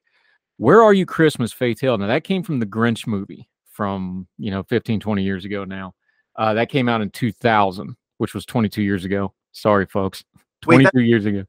[0.56, 1.98] Where Are You Christmas, Faith Hill?
[1.98, 5.94] Now, that came from the Grinch movie from, you know, 15, 20 years ago now.
[6.36, 9.34] Uh, that came out in 2000, which was 22 years ago.
[9.52, 10.24] Sorry, folks.
[10.64, 11.44] 22 that- years ago.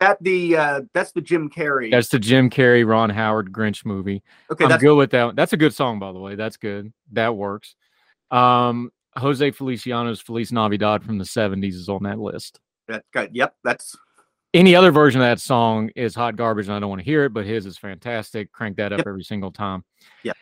[0.00, 1.90] That the uh, that's the Jim Carrey.
[1.90, 4.22] That's the Jim Carrey, Ron Howard Grinch movie.
[4.50, 5.24] okay, I'm that's good with that.
[5.24, 5.34] one.
[5.34, 6.34] That's a good song, by the way.
[6.36, 6.92] That's good.
[7.12, 7.74] That works.
[8.30, 12.60] Um, Jose Feliciano's Feliz Navidad from the 70s is on that list.
[12.86, 13.28] that guy.
[13.32, 13.96] Yep, that's
[14.54, 17.24] Any other version of that song is hot garbage, and I don't want to hear
[17.24, 18.52] it, but his is fantastic.
[18.52, 19.06] Crank that up Yep.
[19.08, 19.82] every single time.
[20.22, 20.32] Yeah.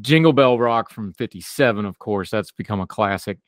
[0.00, 2.30] Jingle Bell Rock from 57, of course.
[2.30, 3.38] That's become a classic.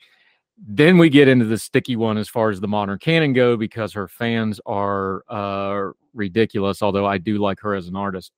[0.59, 3.93] Then we get into the sticky one as far as the modern canon go because
[3.93, 8.33] her fans are uh, ridiculous, although I do like her as an artist.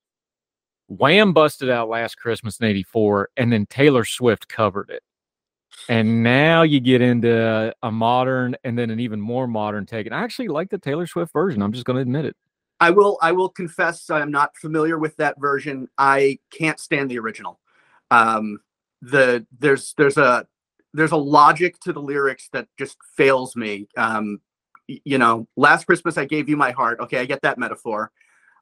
[0.89, 5.03] Wham busted out last Christmas in 84, and then Taylor Swift covered it.
[5.89, 10.07] And now you get into a modern and then an even more modern take.
[10.07, 11.63] And I actually like the Taylor Swift version.
[11.63, 12.37] I'm just going to admit it.
[12.81, 15.89] I will I will confess I'm not familiar with that version.
[15.99, 17.59] I can't stand the original.
[18.11, 18.61] Um
[19.03, 20.47] the there's there's a
[20.95, 23.87] there's a logic to the lyrics that just fails me.
[23.97, 24.41] Um
[25.05, 26.99] you know, last Christmas I gave you my heart.
[27.01, 28.11] Okay, I get that metaphor.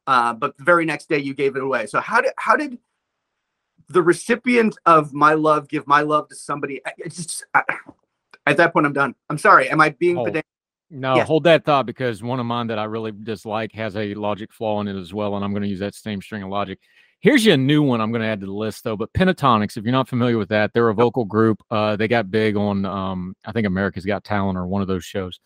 [0.08, 1.86] Uh, but the very next day you gave it away.
[1.86, 2.78] So how did how did
[3.88, 6.80] the recipient of my love give my love to somebody?
[6.84, 7.62] I- just I,
[8.46, 9.14] at that point I'm done.
[9.30, 9.68] I'm sorry.
[9.68, 10.24] Am I being Oh.
[10.24, 10.46] pedantic?
[10.90, 11.24] No, Yeah.
[11.24, 14.80] hold that thought because one of mine that I really dislike has a logic flaw
[14.80, 15.34] in it as well.
[15.34, 16.78] And I'm going to use that same string of logic.
[17.20, 18.96] Here's your new one I'm going to add to the list, though.
[18.96, 21.62] But Pentatonix, if you're not familiar with that, they're a vocal group.
[21.70, 25.04] Uh, they got big on, um, I think, America's Got Talent or one of those
[25.04, 25.40] shows.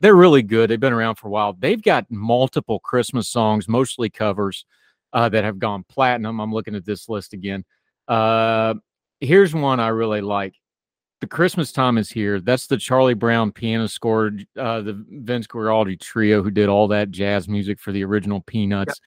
[0.00, 0.70] They're really good.
[0.70, 1.54] They've been around for a while.
[1.58, 4.66] They've got multiple Christmas songs, mostly covers,
[5.12, 6.40] uh, that have gone platinum.
[6.40, 7.64] I'm looking at this list again.
[8.06, 8.74] Uh,
[9.20, 10.54] here's one I really like.
[11.20, 12.40] The Christmas time is here.
[12.40, 17.10] That's the Charlie Brown piano score, uh, the Vince Guaraldi trio who did all that
[17.10, 19.00] jazz music for the original Peanuts.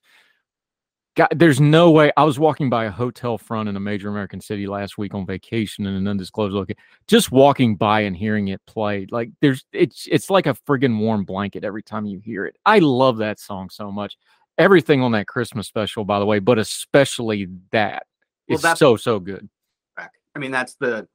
[1.18, 2.11] God, there's no way.
[2.15, 5.26] I was walking by a hotel front in a major American city last week on
[5.26, 6.80] vacation in an undisclosed location.
[7.07, 11.26] Just walking by and hearing it played, like there's it's it's like a friggin' warm
[11.26, 12.55] blanket every time you hear it.
[12.68, 14.15] I love that song so much.
[14.59, 18.05] Everything on that Christmas special, by the way, but especially that
[18.47, 19.49] Well, is so so good.
[19.97, 21.07] I mean, that's the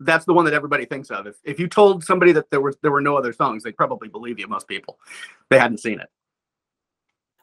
[0.00, 1.26] that's the one that everybody thinks of.
[1.26, 4.08] If if you told somebody that there was there were no other songs, they'd probably
[4.08, 4.46] believe you.
[4.48, 4.98] Most people,
[5.48, 6.08] they hadn't seen it.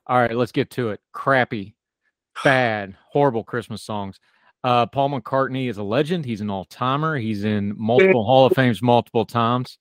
[0.05, 1.01] All right, let's get to it.
[1.11, 1.75] Crappy,
[2.43, 4.19] bad, horrible Christmas songs.
[4.63, 6.25] Uh, Paul McCartney is a legend.
[6.25, 7.17] He's an all timer.
[7.17, 9.77] He's in multiple Hall of Fames multiple times.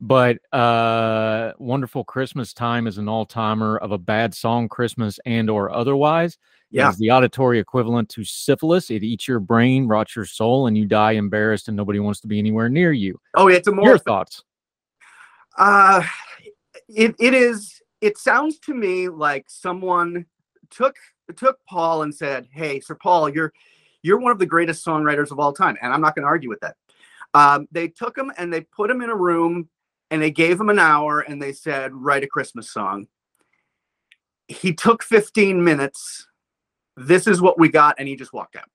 [0.00, 5.48] But uh, Wonderful Christmas Time is an all timer of a bad song, Christmas and
[5.48, 6.36] or otherwise.
[6.70, 6.92] Yeah.
[6.98, 8.90] the auditory equivalent to syphilis.
[8.90, 12.26] It eats your brain, rots your soul, and you die embarrassed, and nobody wants to
[12.26, 13.18] be anywhere near you.
[13.34, 14.42] Oh, it's a more Your thoughts?
[15.56, 16.02] Uh,
[16.88, 17.80] it it is.
[18.00, 20.26] It sounds to me like someone
[20.70, 20.96] took
[21.34, 23.52] took Paul and said, "Hey, Sir Paul, you're
[24.02, 26.48] you're one of the greatest songwriters of all time," and I'm not going to argue
[26.48, 26.76] with that.
[27.34, 29.68] Um, they took him and they put him in a room
[30.10, 33.08] and they gave him an hour and they said, "Write a Christmas song."
[34.48, 36.28] He took 15 minutes.
[36.96, 38.70] This is what we got, and he just walked out.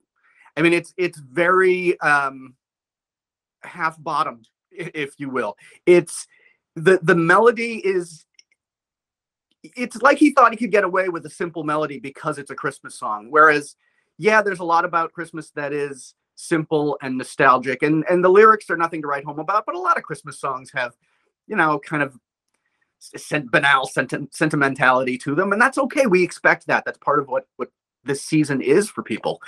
[0.58, 2.56] I mean, it's it's very um,
[3.64, 5.56] half bottomed, if you will.
[5.86, 6.28] It's
[6.76, 8.26] the the melody is
[9.64, 12.56] it's like he thought he could get away with a simple melody because it's a
[12.56, 13.28] christmas song.
[13.30, 13.76] Whereas
[14.18, 18.70] yeah there's a lot about christmas that is simple and nostalgic and and the lyrics
[18.70, 20.94] are nothing to write home about but a lot of christmas songs have
[21.48, 22.18] you know kind of
[23.52, 26.06] banal senti- sentimentality to them and that's okay.
[26.06, 26.86] We expect that.
[26.86, 27.70] That's part of what what
[28.04, 29.42] this season is for people.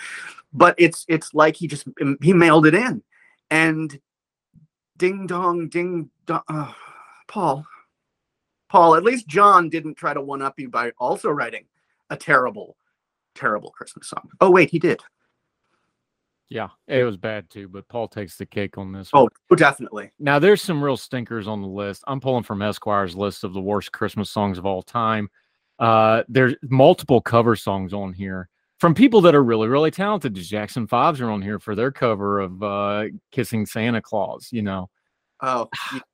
[0.51, 1.87] But it's it's like he just
[2.21, 3.03] he mailed it in.
[3.49, 3.99] And
[4.97, 6.71] ding dong ding dong uh,
[7.27, 7.65] paul
[8.73, 11.63] paul at least john didn't try to one up you by also writing
[12.09, 12.75] a terrible
[13.35, 14.99] terrible christmas song oh wait he did
[16.49, 19.09] Yeah, it was bad too, but Paul takes the cake on this.
[19.13, 19.57] oh one.
[19.57, 22.03] definitely Now there's some real stinkers on the list.
[22.05, 25.29] I'm pulling from Esquire's list of the worst Christmas songs of all time.
[25.79, 30.35] Uh, there's multiple cover songs on here from people that are really, really talented.
[30.35, 34.61] The Jackson Fives are on here for their cover of uh, "Kissing Santa Claus." You
[34.61, 34.89] know,
[35.41, 35.69] oh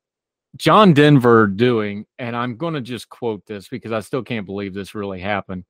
[0.58, 4.74] John Denver doing, and I'm going to just quote this because I still can't believe
[4.74, 5.66] this really happened.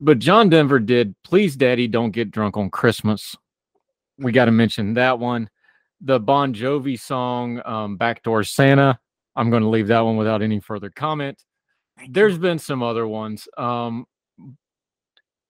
[0.00, 3.36] But John Denver did, Please Daddy, Don't Get Drunk on Christmas.
[4.18, 5.48] We got to mention that one.
[6.00, 8.98] The Bon Jovi song, um, Backdoor Santa.
[9.36, 11.42] I'm going to leave that one without any further comment.
[12.08, 13.46] There's been some other ones.
[13.56, 14.06] Um,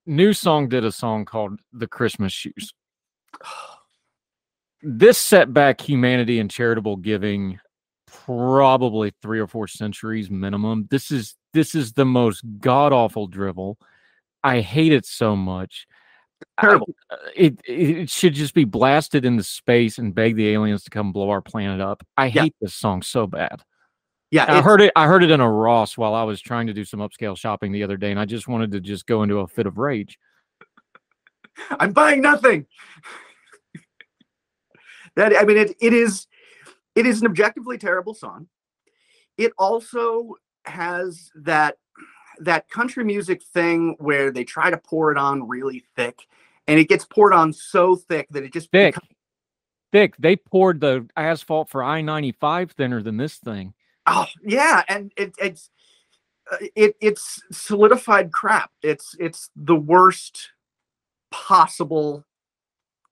[0.04, 2.74] New Song did a song called The Christmas Shoes.
[4.84, 7.60] This set back humanity and charitable giving
[8.12, 10.86] probably three or four centuries minimum.
[10.90, 13.78] This is this is the most god awful drivel.
[14.44, 15.86] I hate it so much.
[16.60, 20.90] Terrible uh, it it should just be blasted into space and beg the aliens to
[20.90, 22.04] come blow our planet up.
[22.16, 22.42] I Yeah.
[22.42, 23.62] hate this song so bad.
[24.30, 24.92] yeah I heard it.
[24.96, 27.70] I heard it in a Ross while I was trying to do some upscale shopping
[27.72, 30.18] the other day, and I just wanted to just go into a fit of rage.
[31.78, 32.66] I'm buying nothing.
[35.16, 36.26] that I mean, it it is
[36.94, 38.48] it is an objectively terrible song.
[39.38, 40.34] It also
[40.64, 41.76] has that
[42.38, 46.18] that country music thing where they try to pour it on really thick,
[46.66, 49.12] and it gets poured on so thick that it just Thick, becomes-
[49.92, 50.14] thick.
[50.18, 53.74] They poured the asphalt for I ninety five thinner than this thing.
[54.06, 55.70] oh yeah, and it, it's
[56.50, 58.70] uh, it it's solidified crap.
[58.82, 60.50] It's it's the worst
[61.30, 62.24] possible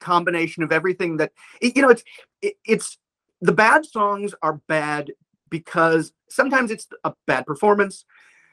[0.01, 2.05] combination of everything that you know it's
[2.43, 2.99] it, it's
[3.41, 5.13] the bad songs are bad
[5.49, 8.05] because sometimes it's a bad performance.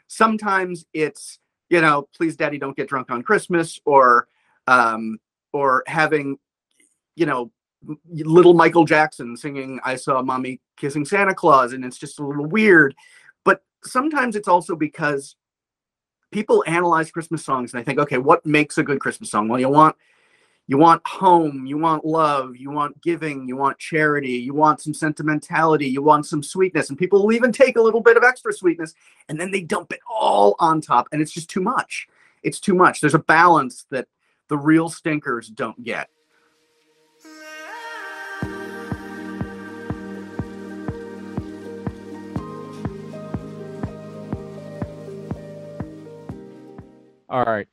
[0.08, 4.28] Sometimes it's you know please daddy don't get drunk on christmas or
[4.68, 5.18] um
[5.54, 6.38] or having
[7.16, 7.52] you know
[8.10, 12.46] little michael jackson singing i saw mommy kissing santa claus and it's just a little
[12.46, 12.96] weird.
[13.46, 15.36] But sometimes it's also because
[16.32, 19.48] people analyze christmas songs and they think okay what makes a good christmas song?
[19.48, 19.96] Well you want
[20.70, 24.94] you want home, you want love, you want giving, you want charity, you want some
[24.94, 26.90] sentimentality, you want some sweetness.
[26.90, 28.94] And people will even take a little bit of extra sweetness
[29.30, 31.08] and then they dump it all on top.
[31.14, 32.08] And it's just too much.
[32.44, 33.00] It's too much.
[33.00, 34.08] There's a balance that
[34.50, 36.10] the real stinkers don't get.
[47.30, 47.68] All right.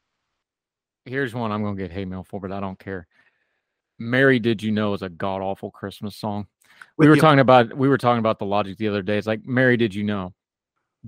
[1.05, 3.07] Here's one I'm going to get hate mail for, but I don't care.
[3.99, 6.47] Mary Did You Know is a god awful Christmas song.
[6.97, 7.21] We With were you.
[7.21, 9.19] talking about we were talking about the logic the other day.
[9.19, 10.35] It's like Mary Did You Know?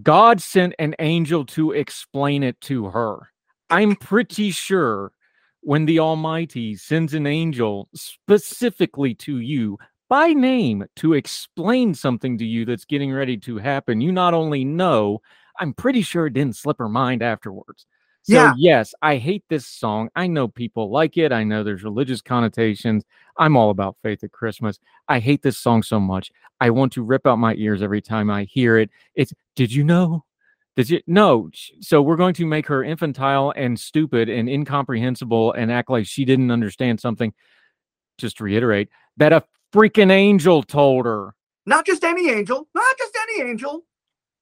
[0.03, 3.31] God sent an angel to explain it to her.
[3.71, 5.13] I'm pretty sure
[5.63, 9.79] when the Almighty sends an angel specifically to you
[10.09, 14.65] by name to explain something to you that's getting ready to happen, you not only
[14.65, 15.21] know,
[15.59, 17.87] I'm pretty sure it didn't slip her mind afterwards.
[18.29, 18.55] So Yeah.
[18.57, 20.09] yes, I hate this song.
[20.17, 21.31] I know people like it.
[21.31, 23.05] I know there's religious connotations.
[23.39, 24.81] I'm all about faith at Christmas.
[25.07, 26.33] I hate this song so much.
[26.61, 28.91] I want to rip out my ears every time I hear it.
[29.15, 30.25] It's did you know?
[30.75, 31.51] Did you know?
[31.81, 36.25] So we're going to make her infantile and stupid and incomprehensible and act like she
[36.25, 37.33] didn't understand something.
[38.19, 41.33] Just to reiterate that a freaking angel told her.
[41.65, 43.85] Not just any angel, not just any angel.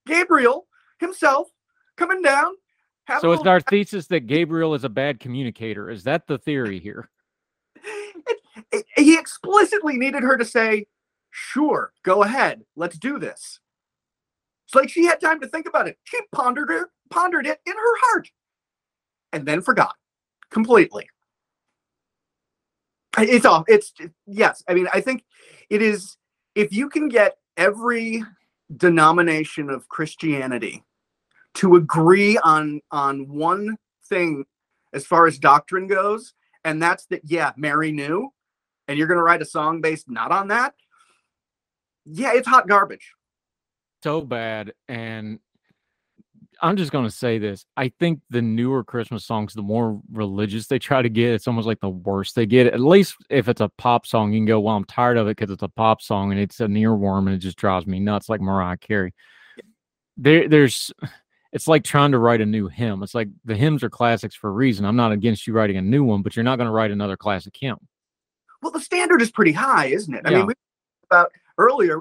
[0.06, 0.66] Gabriel
[1.00, 1.48] himself
[1.96, 2.52] coming down.
[3.20, 5.90] So it's our thesis that Gabriel is a bad communicator.
[5.90, 7.10] Is that the theory here?
[7.84, 8.40] it-
[8.72, 10.86] it- he explicitly needed her to say,
[11.30, 13.60] "Sure, go ahead, let's do this."
[14.66, 15.98] It's like she had time to think about it.
[16.04, 18.30] She pondered it, pondered it in her heart,
[19.32, 19.96] and then forgot
[20.50, 21.08] completely.
[23.18, 23.64] It's all.
[23.68, 23.92] It's
[24.26, 24.64] yes.
[24.68, 25.24] I mean, I think
[25.70, 26.16] it is.
[26.54, 28.24] If you can get every
[28.76, 30.82] denomination of Christianity
[31.54, 33.76] to agree on on one
[34.06, 34.44] thing
[34.92, 36.34] as far as doctrine goes,
[36.64, 38.32] and that's that yeah mary knew
[38.88, 40.74] and you're going to write a song based not on that
[42.06, 43.12] yeah it's hot garbage
[44.02, 45.38] so bad and
[46.62, 47.66] I'm just going to say this.
[47.76, 51.66] I think the newer Christmas songs, the more religious they try to get, it's almost
[51.66, 52.68] like the worse they get.
[52.68, 55.36] At least if it's a pop song, you can go, well, I'm tired of it
[55.36, 58.28] because it's a pop song and it's an earworm and it just drives me nuts,
[58.28, 59.12] like Mariah Carey.
[60.16, 60.92] There, there's,
[61.54, 63.04] it's like trying to write a new hymn.
[63.04, 64.84] It's like the hymns are classics for a reason.
[64.84, 67.16] I'm not against you writing a new one, but you're not going to write another
[67.16, 67.78] classic hymn.
[68.60, 70.22] Well, the standard is pretty high, isn't it?
[70.26, 70.38] I Yeah.
[70.38, 70.54] mean, we
[71.08, 72.00] about earlier,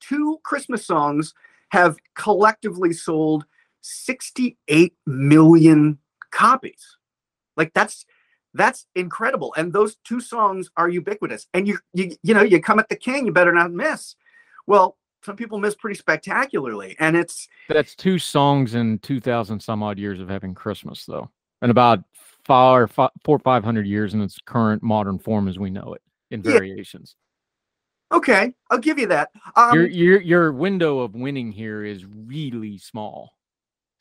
[0.00, 1.34] two Christmas songs
[1.70, 3.44] have collectively sold
[3.82, 5.98] 68 million
[6.30, 6.96] copies.
[7.56, 8.06] Like that's
[8.54, 9.52] that's incredible.
[9.58, 11.46] And those two songs are ubiquitous.
[11.52, 14.16] And you you you know, you come at the king, you better not miss.
[14.66, 14.96] Well,
[15.34, 16.94] people miss pretty spectacularly.
[17.00, 21.30] And it's That's two songs in 2,000 some odd years of having Christmas, though,
[21.62, 22.04] and about
[22.44, 26.02] five or four or 500 years in its current modern form as we know it
[26.30, 26.52] in Yeah.
[26.52, 27.16] variations.
[28.12, 29.30] okay, I'll give you that.
[29.56, 33.32] Um, your, your, your window of winning here is really small.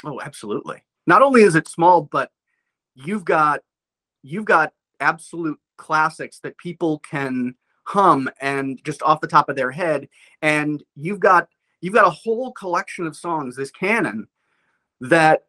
[0.03, 0.83] Oh, absolutely.
[1.07, 2.29] Not only is it small, but
[2.93, 3.61] you've got
[4.21, 7.55] you've got absolute classics that people can
[7.85, 10.09] hum and just off the top of their head
[10.41, 11.47] and you've got
[11.81, 14.27] you've got a whole collection of songs this canon
[15.01, 15.45] that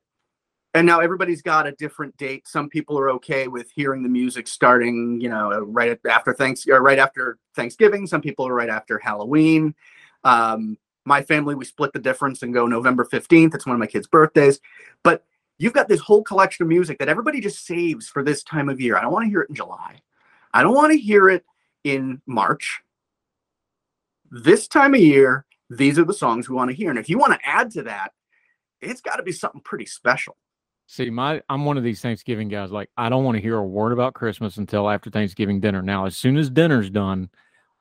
[0.74, 2.47] and now everybody's got a different date.
[2.47, 6.82] Some people are okay with hearing the music starting you know right after thanks or
[6.82, 8.07] right after thanksgiving.
[8.07, 9.74] Some people are right after halloween.
[10.22, 10.76] Um,
[11.07, 14.07] my family we split the difference and go november 15th it's one of my kids
[14.07, 14.61] birthdays.
[15.03, 15.24] But
[15.57, 18.78] you've got this whole collection of music that everybody just saves for this time of
[18.78, 18.99] year.
[18.99, 20.03] I don't want to hear it in july.
[20.53, 21.45] I don't want to hear it
[21.87, 22.80] in march
[24.30, 27.18] this time of year these are the songs we want to hear and if you
[27.18, 28.12] want to add to that
[28.80, 30.37] it's got to be something pretty special
[30.89, 32.70] See, my I'm one of these Thanksgiving guys.
[32.70, 35.82] Like, I don't want to hear a word about Christmas until after Thanksgiving dinner.
[35.82, 37.28] Now, as soon as dinner's done,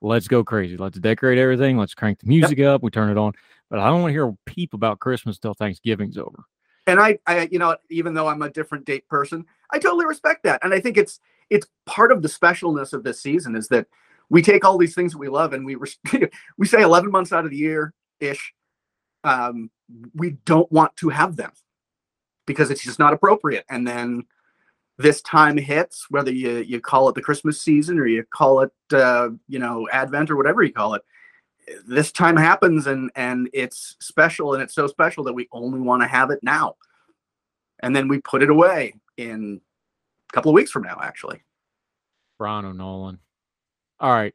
[0.02, 0.76] let's go crazy.
[0.76, 1.78] Let's decorate everything.
[1.78, 2.82] Let's crank the music up.
[2.82, 3.34] We turn it on.
[3.70, 6.46] But I don't want to hear a peep about Christmas till Thanksgiving's over.
[6.88, 10.44] and I, I you know even though i'm a different date person i totally respect
[10.44, 11.20] that and i think it's
[11.50, 13.88] it's part of the specialness of this season is that
[14.30, 15.76] we take all these things that we love and we
[16.58, 18.54] we say 11 months out of the year ish
[19.24, 19.70] um,
[20.14, 21.52] we don't want to have them
[22.46, 23.66] because it's just not appropriate.
[23.70, 24.24] And then
[24.98, 28.72] this time hits whether you you call it the christmas season or you call it
[28.94, 31.02] uh, you know advent or whatever you call it
[31.88, 36.02] this time happens and and it's special and it's so special that we only want
[36.02, 36.76] to have it now.
[37.80, 39.62] And then we put it away in
[40.36, 41.42] couple of weeks from now actually
[42.38, 43.18] Brian O'Nolan.
[44.00, 44.34] All right.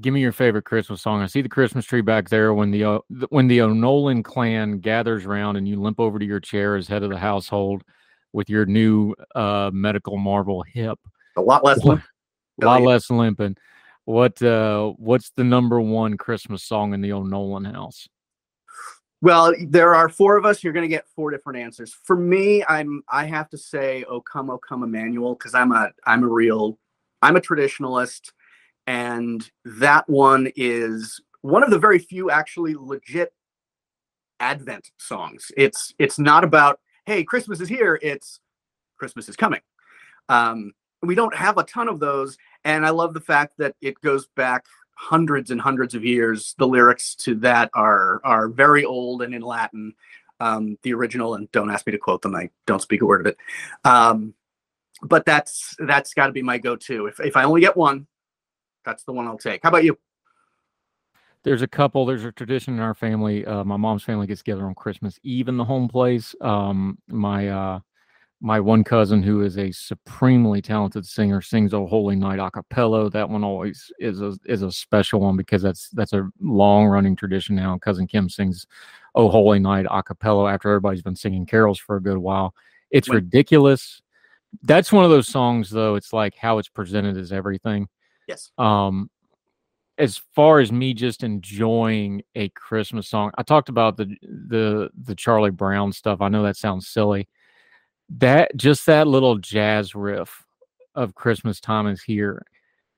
[0.00, 1.20] Give me your favorite Christmas song.
[1.22, 2.80] I see the Christmas tree back there when the
[3.10, 6.88] th- when the O'Nolan clan gathers around and you limp over to your chair as
[6.88, 7.84] head of the household
[8.32, 10.98] with your new uh, medical marvel hip.
[11.36, 12.02] a lot less limp-
[12.62, 13.56] A lot less limping.
[14.06, 18.08] What uh what's the number one Christmas song in the O'Nolan house?
[19.26, 21.92] Well there are four of us you're going to get four different answers.
[22.04, 25.90] For me i'm i have to say oh come oh come emmanuel because i'm a
[26.04, 26.78] i'm a real
[27.22, 28.30] i'm a traditionalist
[28.86, 33.32] and that one is one of the very few actually legit
[34.38, 35.50] advent songs.
[35.56, 38.38] It's it's not about hey christmas is here it's
[38.96, 39.60] christmas is coming.
[40.28, 40.72] Um
[41.02, 44.28] we don't have a ton of those and i love the fact that it goes
[44.36, 44.64] back
[44.96, 49.42] hundreds and hundreds of years the lyrics to that are are very old and in
[49.42, 49.94] latin
[50.40, 53.20] um the original and don't ask me to quote them i don't speak a word
[53.20, 53.36] of it
[53.84, 54.32] um
[55.02, 58.06] but that's that's got to be my go-to if, if i only get one
[58.84, 59.98] that's the one i'll take how about you
[61.42, 62.06] There's a couple.
[62.06, 63.46] There's a tradition in our family.
[63.46, 66.34] Uh, my mom's family gets together on Christmas Eve in the home place.
[66.40, 67.80] Um, my uh,
[68.40, 73.10] my one cousin, who is a supremely talented singer, sings "Oh Holy Night" a cappella.
[73.10, 77.16] That one always is a is a special one because that's that's a long running
[77.16, 77.78] tradition now.
[77.78, 78.66] Cousin Kim sings
[79.14, 82.54] "Oh Holy Night" a cappella after everybody's been singing carols for a good while.
[82.90, 84.02] It's ridiculous.
[84.62, 85.96] That's one of those songs, though.
[85.96, 87.88] It's like how it's presented is everything
[88.26, 89.08] yes um
[89.98, 95.14] as far as me just enjoying a christmas song i talked about the the the
[95.14, 97.28] charlie brown stuff i know that sounds silly
[98.08, 100.44] that just that little jazz riff
[100.94, 102.44] of christmas time is here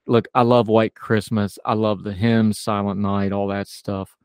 [0.06, 4.16] look i love white christmas i love the hymns silent night all that stuff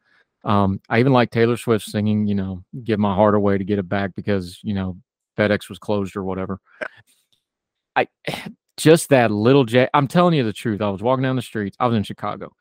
[0.43, 3.79] um i even like taylor swift singing you know give my heart away to get
[3.79, 4.97] it back because you know
[5.37, 6.59] fedex was closed or whatever
[7.95, 8.07] i
[8.77, 9.89] just that little jazz.
[9.93, 10.81] I'm telling you the truth.
[10.81, 11.77] I was walking down the streets.
[11.79, 12.51] I was in Chicago.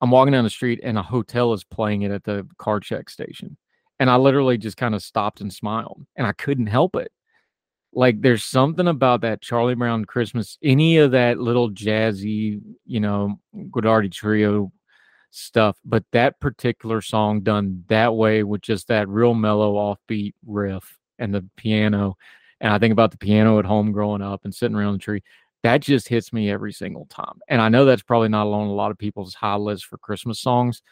[0.00, 3.08] I'm walking down the street and a hotel is playing it at the car check
[3.08, 3.56] station.
[4.00, 7.12] And I literally just kind of stopped and smiled and I couldn't help it.
[7.94, 13.38] Like there's something about that Charlie Brown Christmas, any of that little jazzy, you know,
[13.54, 14.72] Guaraldi trio
[15.30, 20.98] stuff, but that particular song done that way with just that real mellow offbeat riff
[21.18, 22.16] and the piano,
[22.60, 25.22] and I think about the piano at home growing up and sitting around the tree.
[25.62, 27.40] That just hits me every single time.
[27.48, 30.40] And I know that's probably not on a lot of people's high list for Christmas
[30.40, 30.82] songs,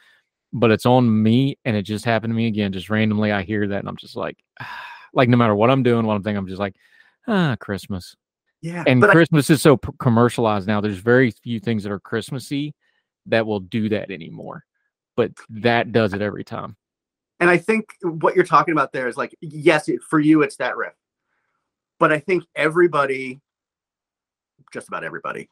[0.53, 1.59] but it's on me.
[1.65, 2.73] And it just happened to me again.
[2.73, 5.00] Just randomly, I hear that and I'm just like, ah.
[5.15, 6.77] Like no matter what I'm doing, what I'm thinking, I'm just like,
[7.29, 8.17] ah, Christmas.
[8.63, 8.85] Yeah.
[8.87, 10.81] And but I- Christmas is so p- commercialized now.
[10.81, 12.75] There's very few things that are Christmassy
[13.27, 14.65] that will do that anymore.
[15.17, 16.77] But that does it every time.
[17.41, 20.57] And I think what you're talking about there is like, yes, it, for you, it's
[20.57, 20.93] that riff.
[21.99, 23.41] But I think everybody,
[24.73, 25.49] just about everybody,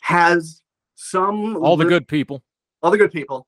[0.00, 0.62] has
[0.94, 2.42] some All the good people.
[2.82, 3.46] all the good people,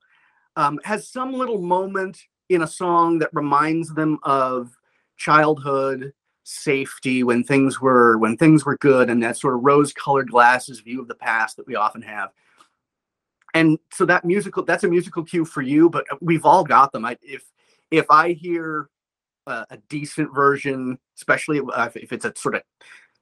[0.57, 4.71] um, has some little moment in a song that reminds them of
[5.17, 6.12] childhood
[6.45, 11.01] safety when things were when things were good and that sort of rose-colored glasses view
[11.01, 12.31] of the past that we often have.
[13.53, 17.05] And so that musical that's a musical cue for you but we've all got them.
[17.05, 17.45] I, if
[17.91, 18.89] if i hear
[19.47, 22.62] a, a decent version especially uh, if it's a sort of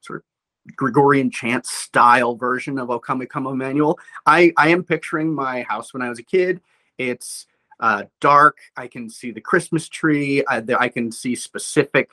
[0.01, 5.33] sort of gregorian chant style version of o come come emmanuel i i am picturing
[5.33, 6.61] my house when i was a kid.
[6.97, 7.45] It's
[7.79, 8.57] uh, dark.
[8.77, 10.43] I can see the christmas tree.
[10.47, 12.09] I, there- I can see specific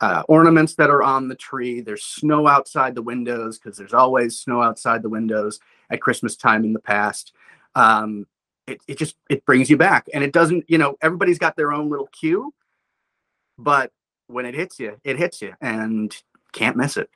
[0.00, 1.80] uh, ornaments that are on the tree.
[1.80, 5.60] There's snow outside the windows because there's always snow outside the windows
[5.90, 7.32] at christmas time in the past.
[7.74, 8.26] Um,
[8.66, 10.08] it, it just it brings you back.
[10.12, 12.52] And it doesn't you know everybody's got their own little cue
[13.58, 13.92] but
[14.26, 16.14] when it hits you it hits you and
[16.52, 17.08] can't miss it.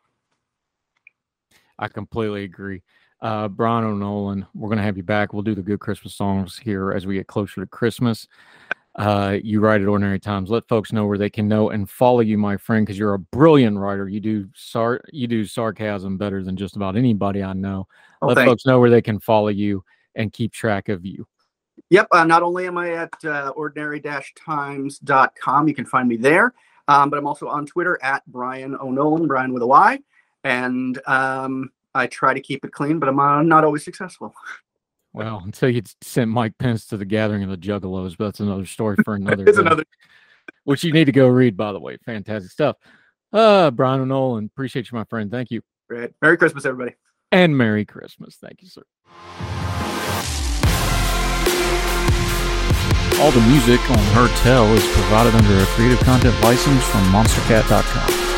[1.78, 2.82] I completely agree.
[3.20, 5.32] Uh, Brian O'Nolan, we're going to have you back.
[5.32, 8.28] We'll do the good Christmas songs here as we get closer to Christmas.
[8.94, 10.50] Uh, you write at Ordinary Times.
[10.50, 13.18] Let folks know where they can know and follow you, my friend, because you're a
[13.18, 14.08] brilliant writer.
[14.08, 17.86] You do sar- you do sarcasm better than just about anybody I know.
[18.22, 18.50] oh, Let thanks.
[18.50, 19.84] folks know where they can follow you
[20.16, 21.26] and keep track of you.
[21.90, 22.08] Yep.
[22.10, 26.54] Uh, not only am I at uh, ordinary-times.com, you can find me there,
[26.88, 30.00] um, but I'm also on Twitter at Brian O'Nolan, Brian with a Y,
[30.42, 34.34] and um, I try to keep it clean, but I'm uh, not always successful.
[35.14, 38.66] Well, until you sent Mike Pence to the gathering of the Juggalos, but that's another
[38.66, 39.48] story for another.
[39.48, 39.62] it's day.
[39.62, 39.84] another.
[40.64, 41.96] which you need to go read, by the way.
[42.04, 42.76] Fantastic stuff.
[43.32, 45.30] Uh, Brian Nolan, appreciate you, my friend.
[45.30, 45.62] Thank you.
[45.88, 46.10] Great.
[46.20, 46.94] Merry Christmas, everybody.
[47.32, 48.36] And Merry Christmas.
[48.36, 48.82] Thank you, sir.
[53.20, 58.37] All the music on Heard Tell is provided under a creative content license from monstercat.com.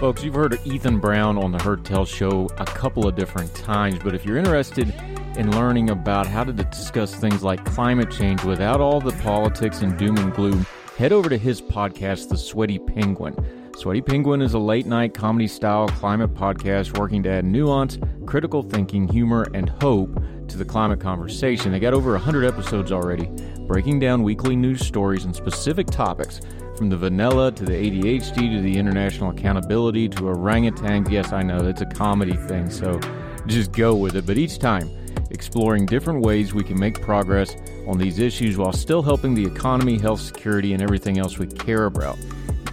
[0.00, 3.98] Folks, you've heard Ethan Brown on the Heard Tell show a couple of different times,
[4.02, 4.94] but if you're interested
[5.36, 9.98] in learning about how to discuss things like climate change without all the politics and
[9.98, 10.64] doom and gloom,
[10.96, 13.36] head over to his podcast, The Sweaty Penguin.
[13.76, 18.62] Sweaty Penguin is a late night comedy style climate podcast working to add nuance, critical
[18.62, 21.72] thinking, humor, and hope to the climate conversation.
[21.72, 23.26] They got over 100 episodes already,
[23.66, 26.40] breaking down weekly news stories and specific topics
[26.80, 31.10] from the vanilla to the ADHD to the international accountability to orangutans.
[31.10, 32.98] Yes, I know it's a comedy thing, so
[33.44, 34.24] just go with it.
[34.24, 34.88] But each time,
[35.30, 37.54] exploring different ways we can make progress
[37.86, 41.84] on these issues while still helping the economy, health, security, and everything else we care
[41.84, 42.16] about.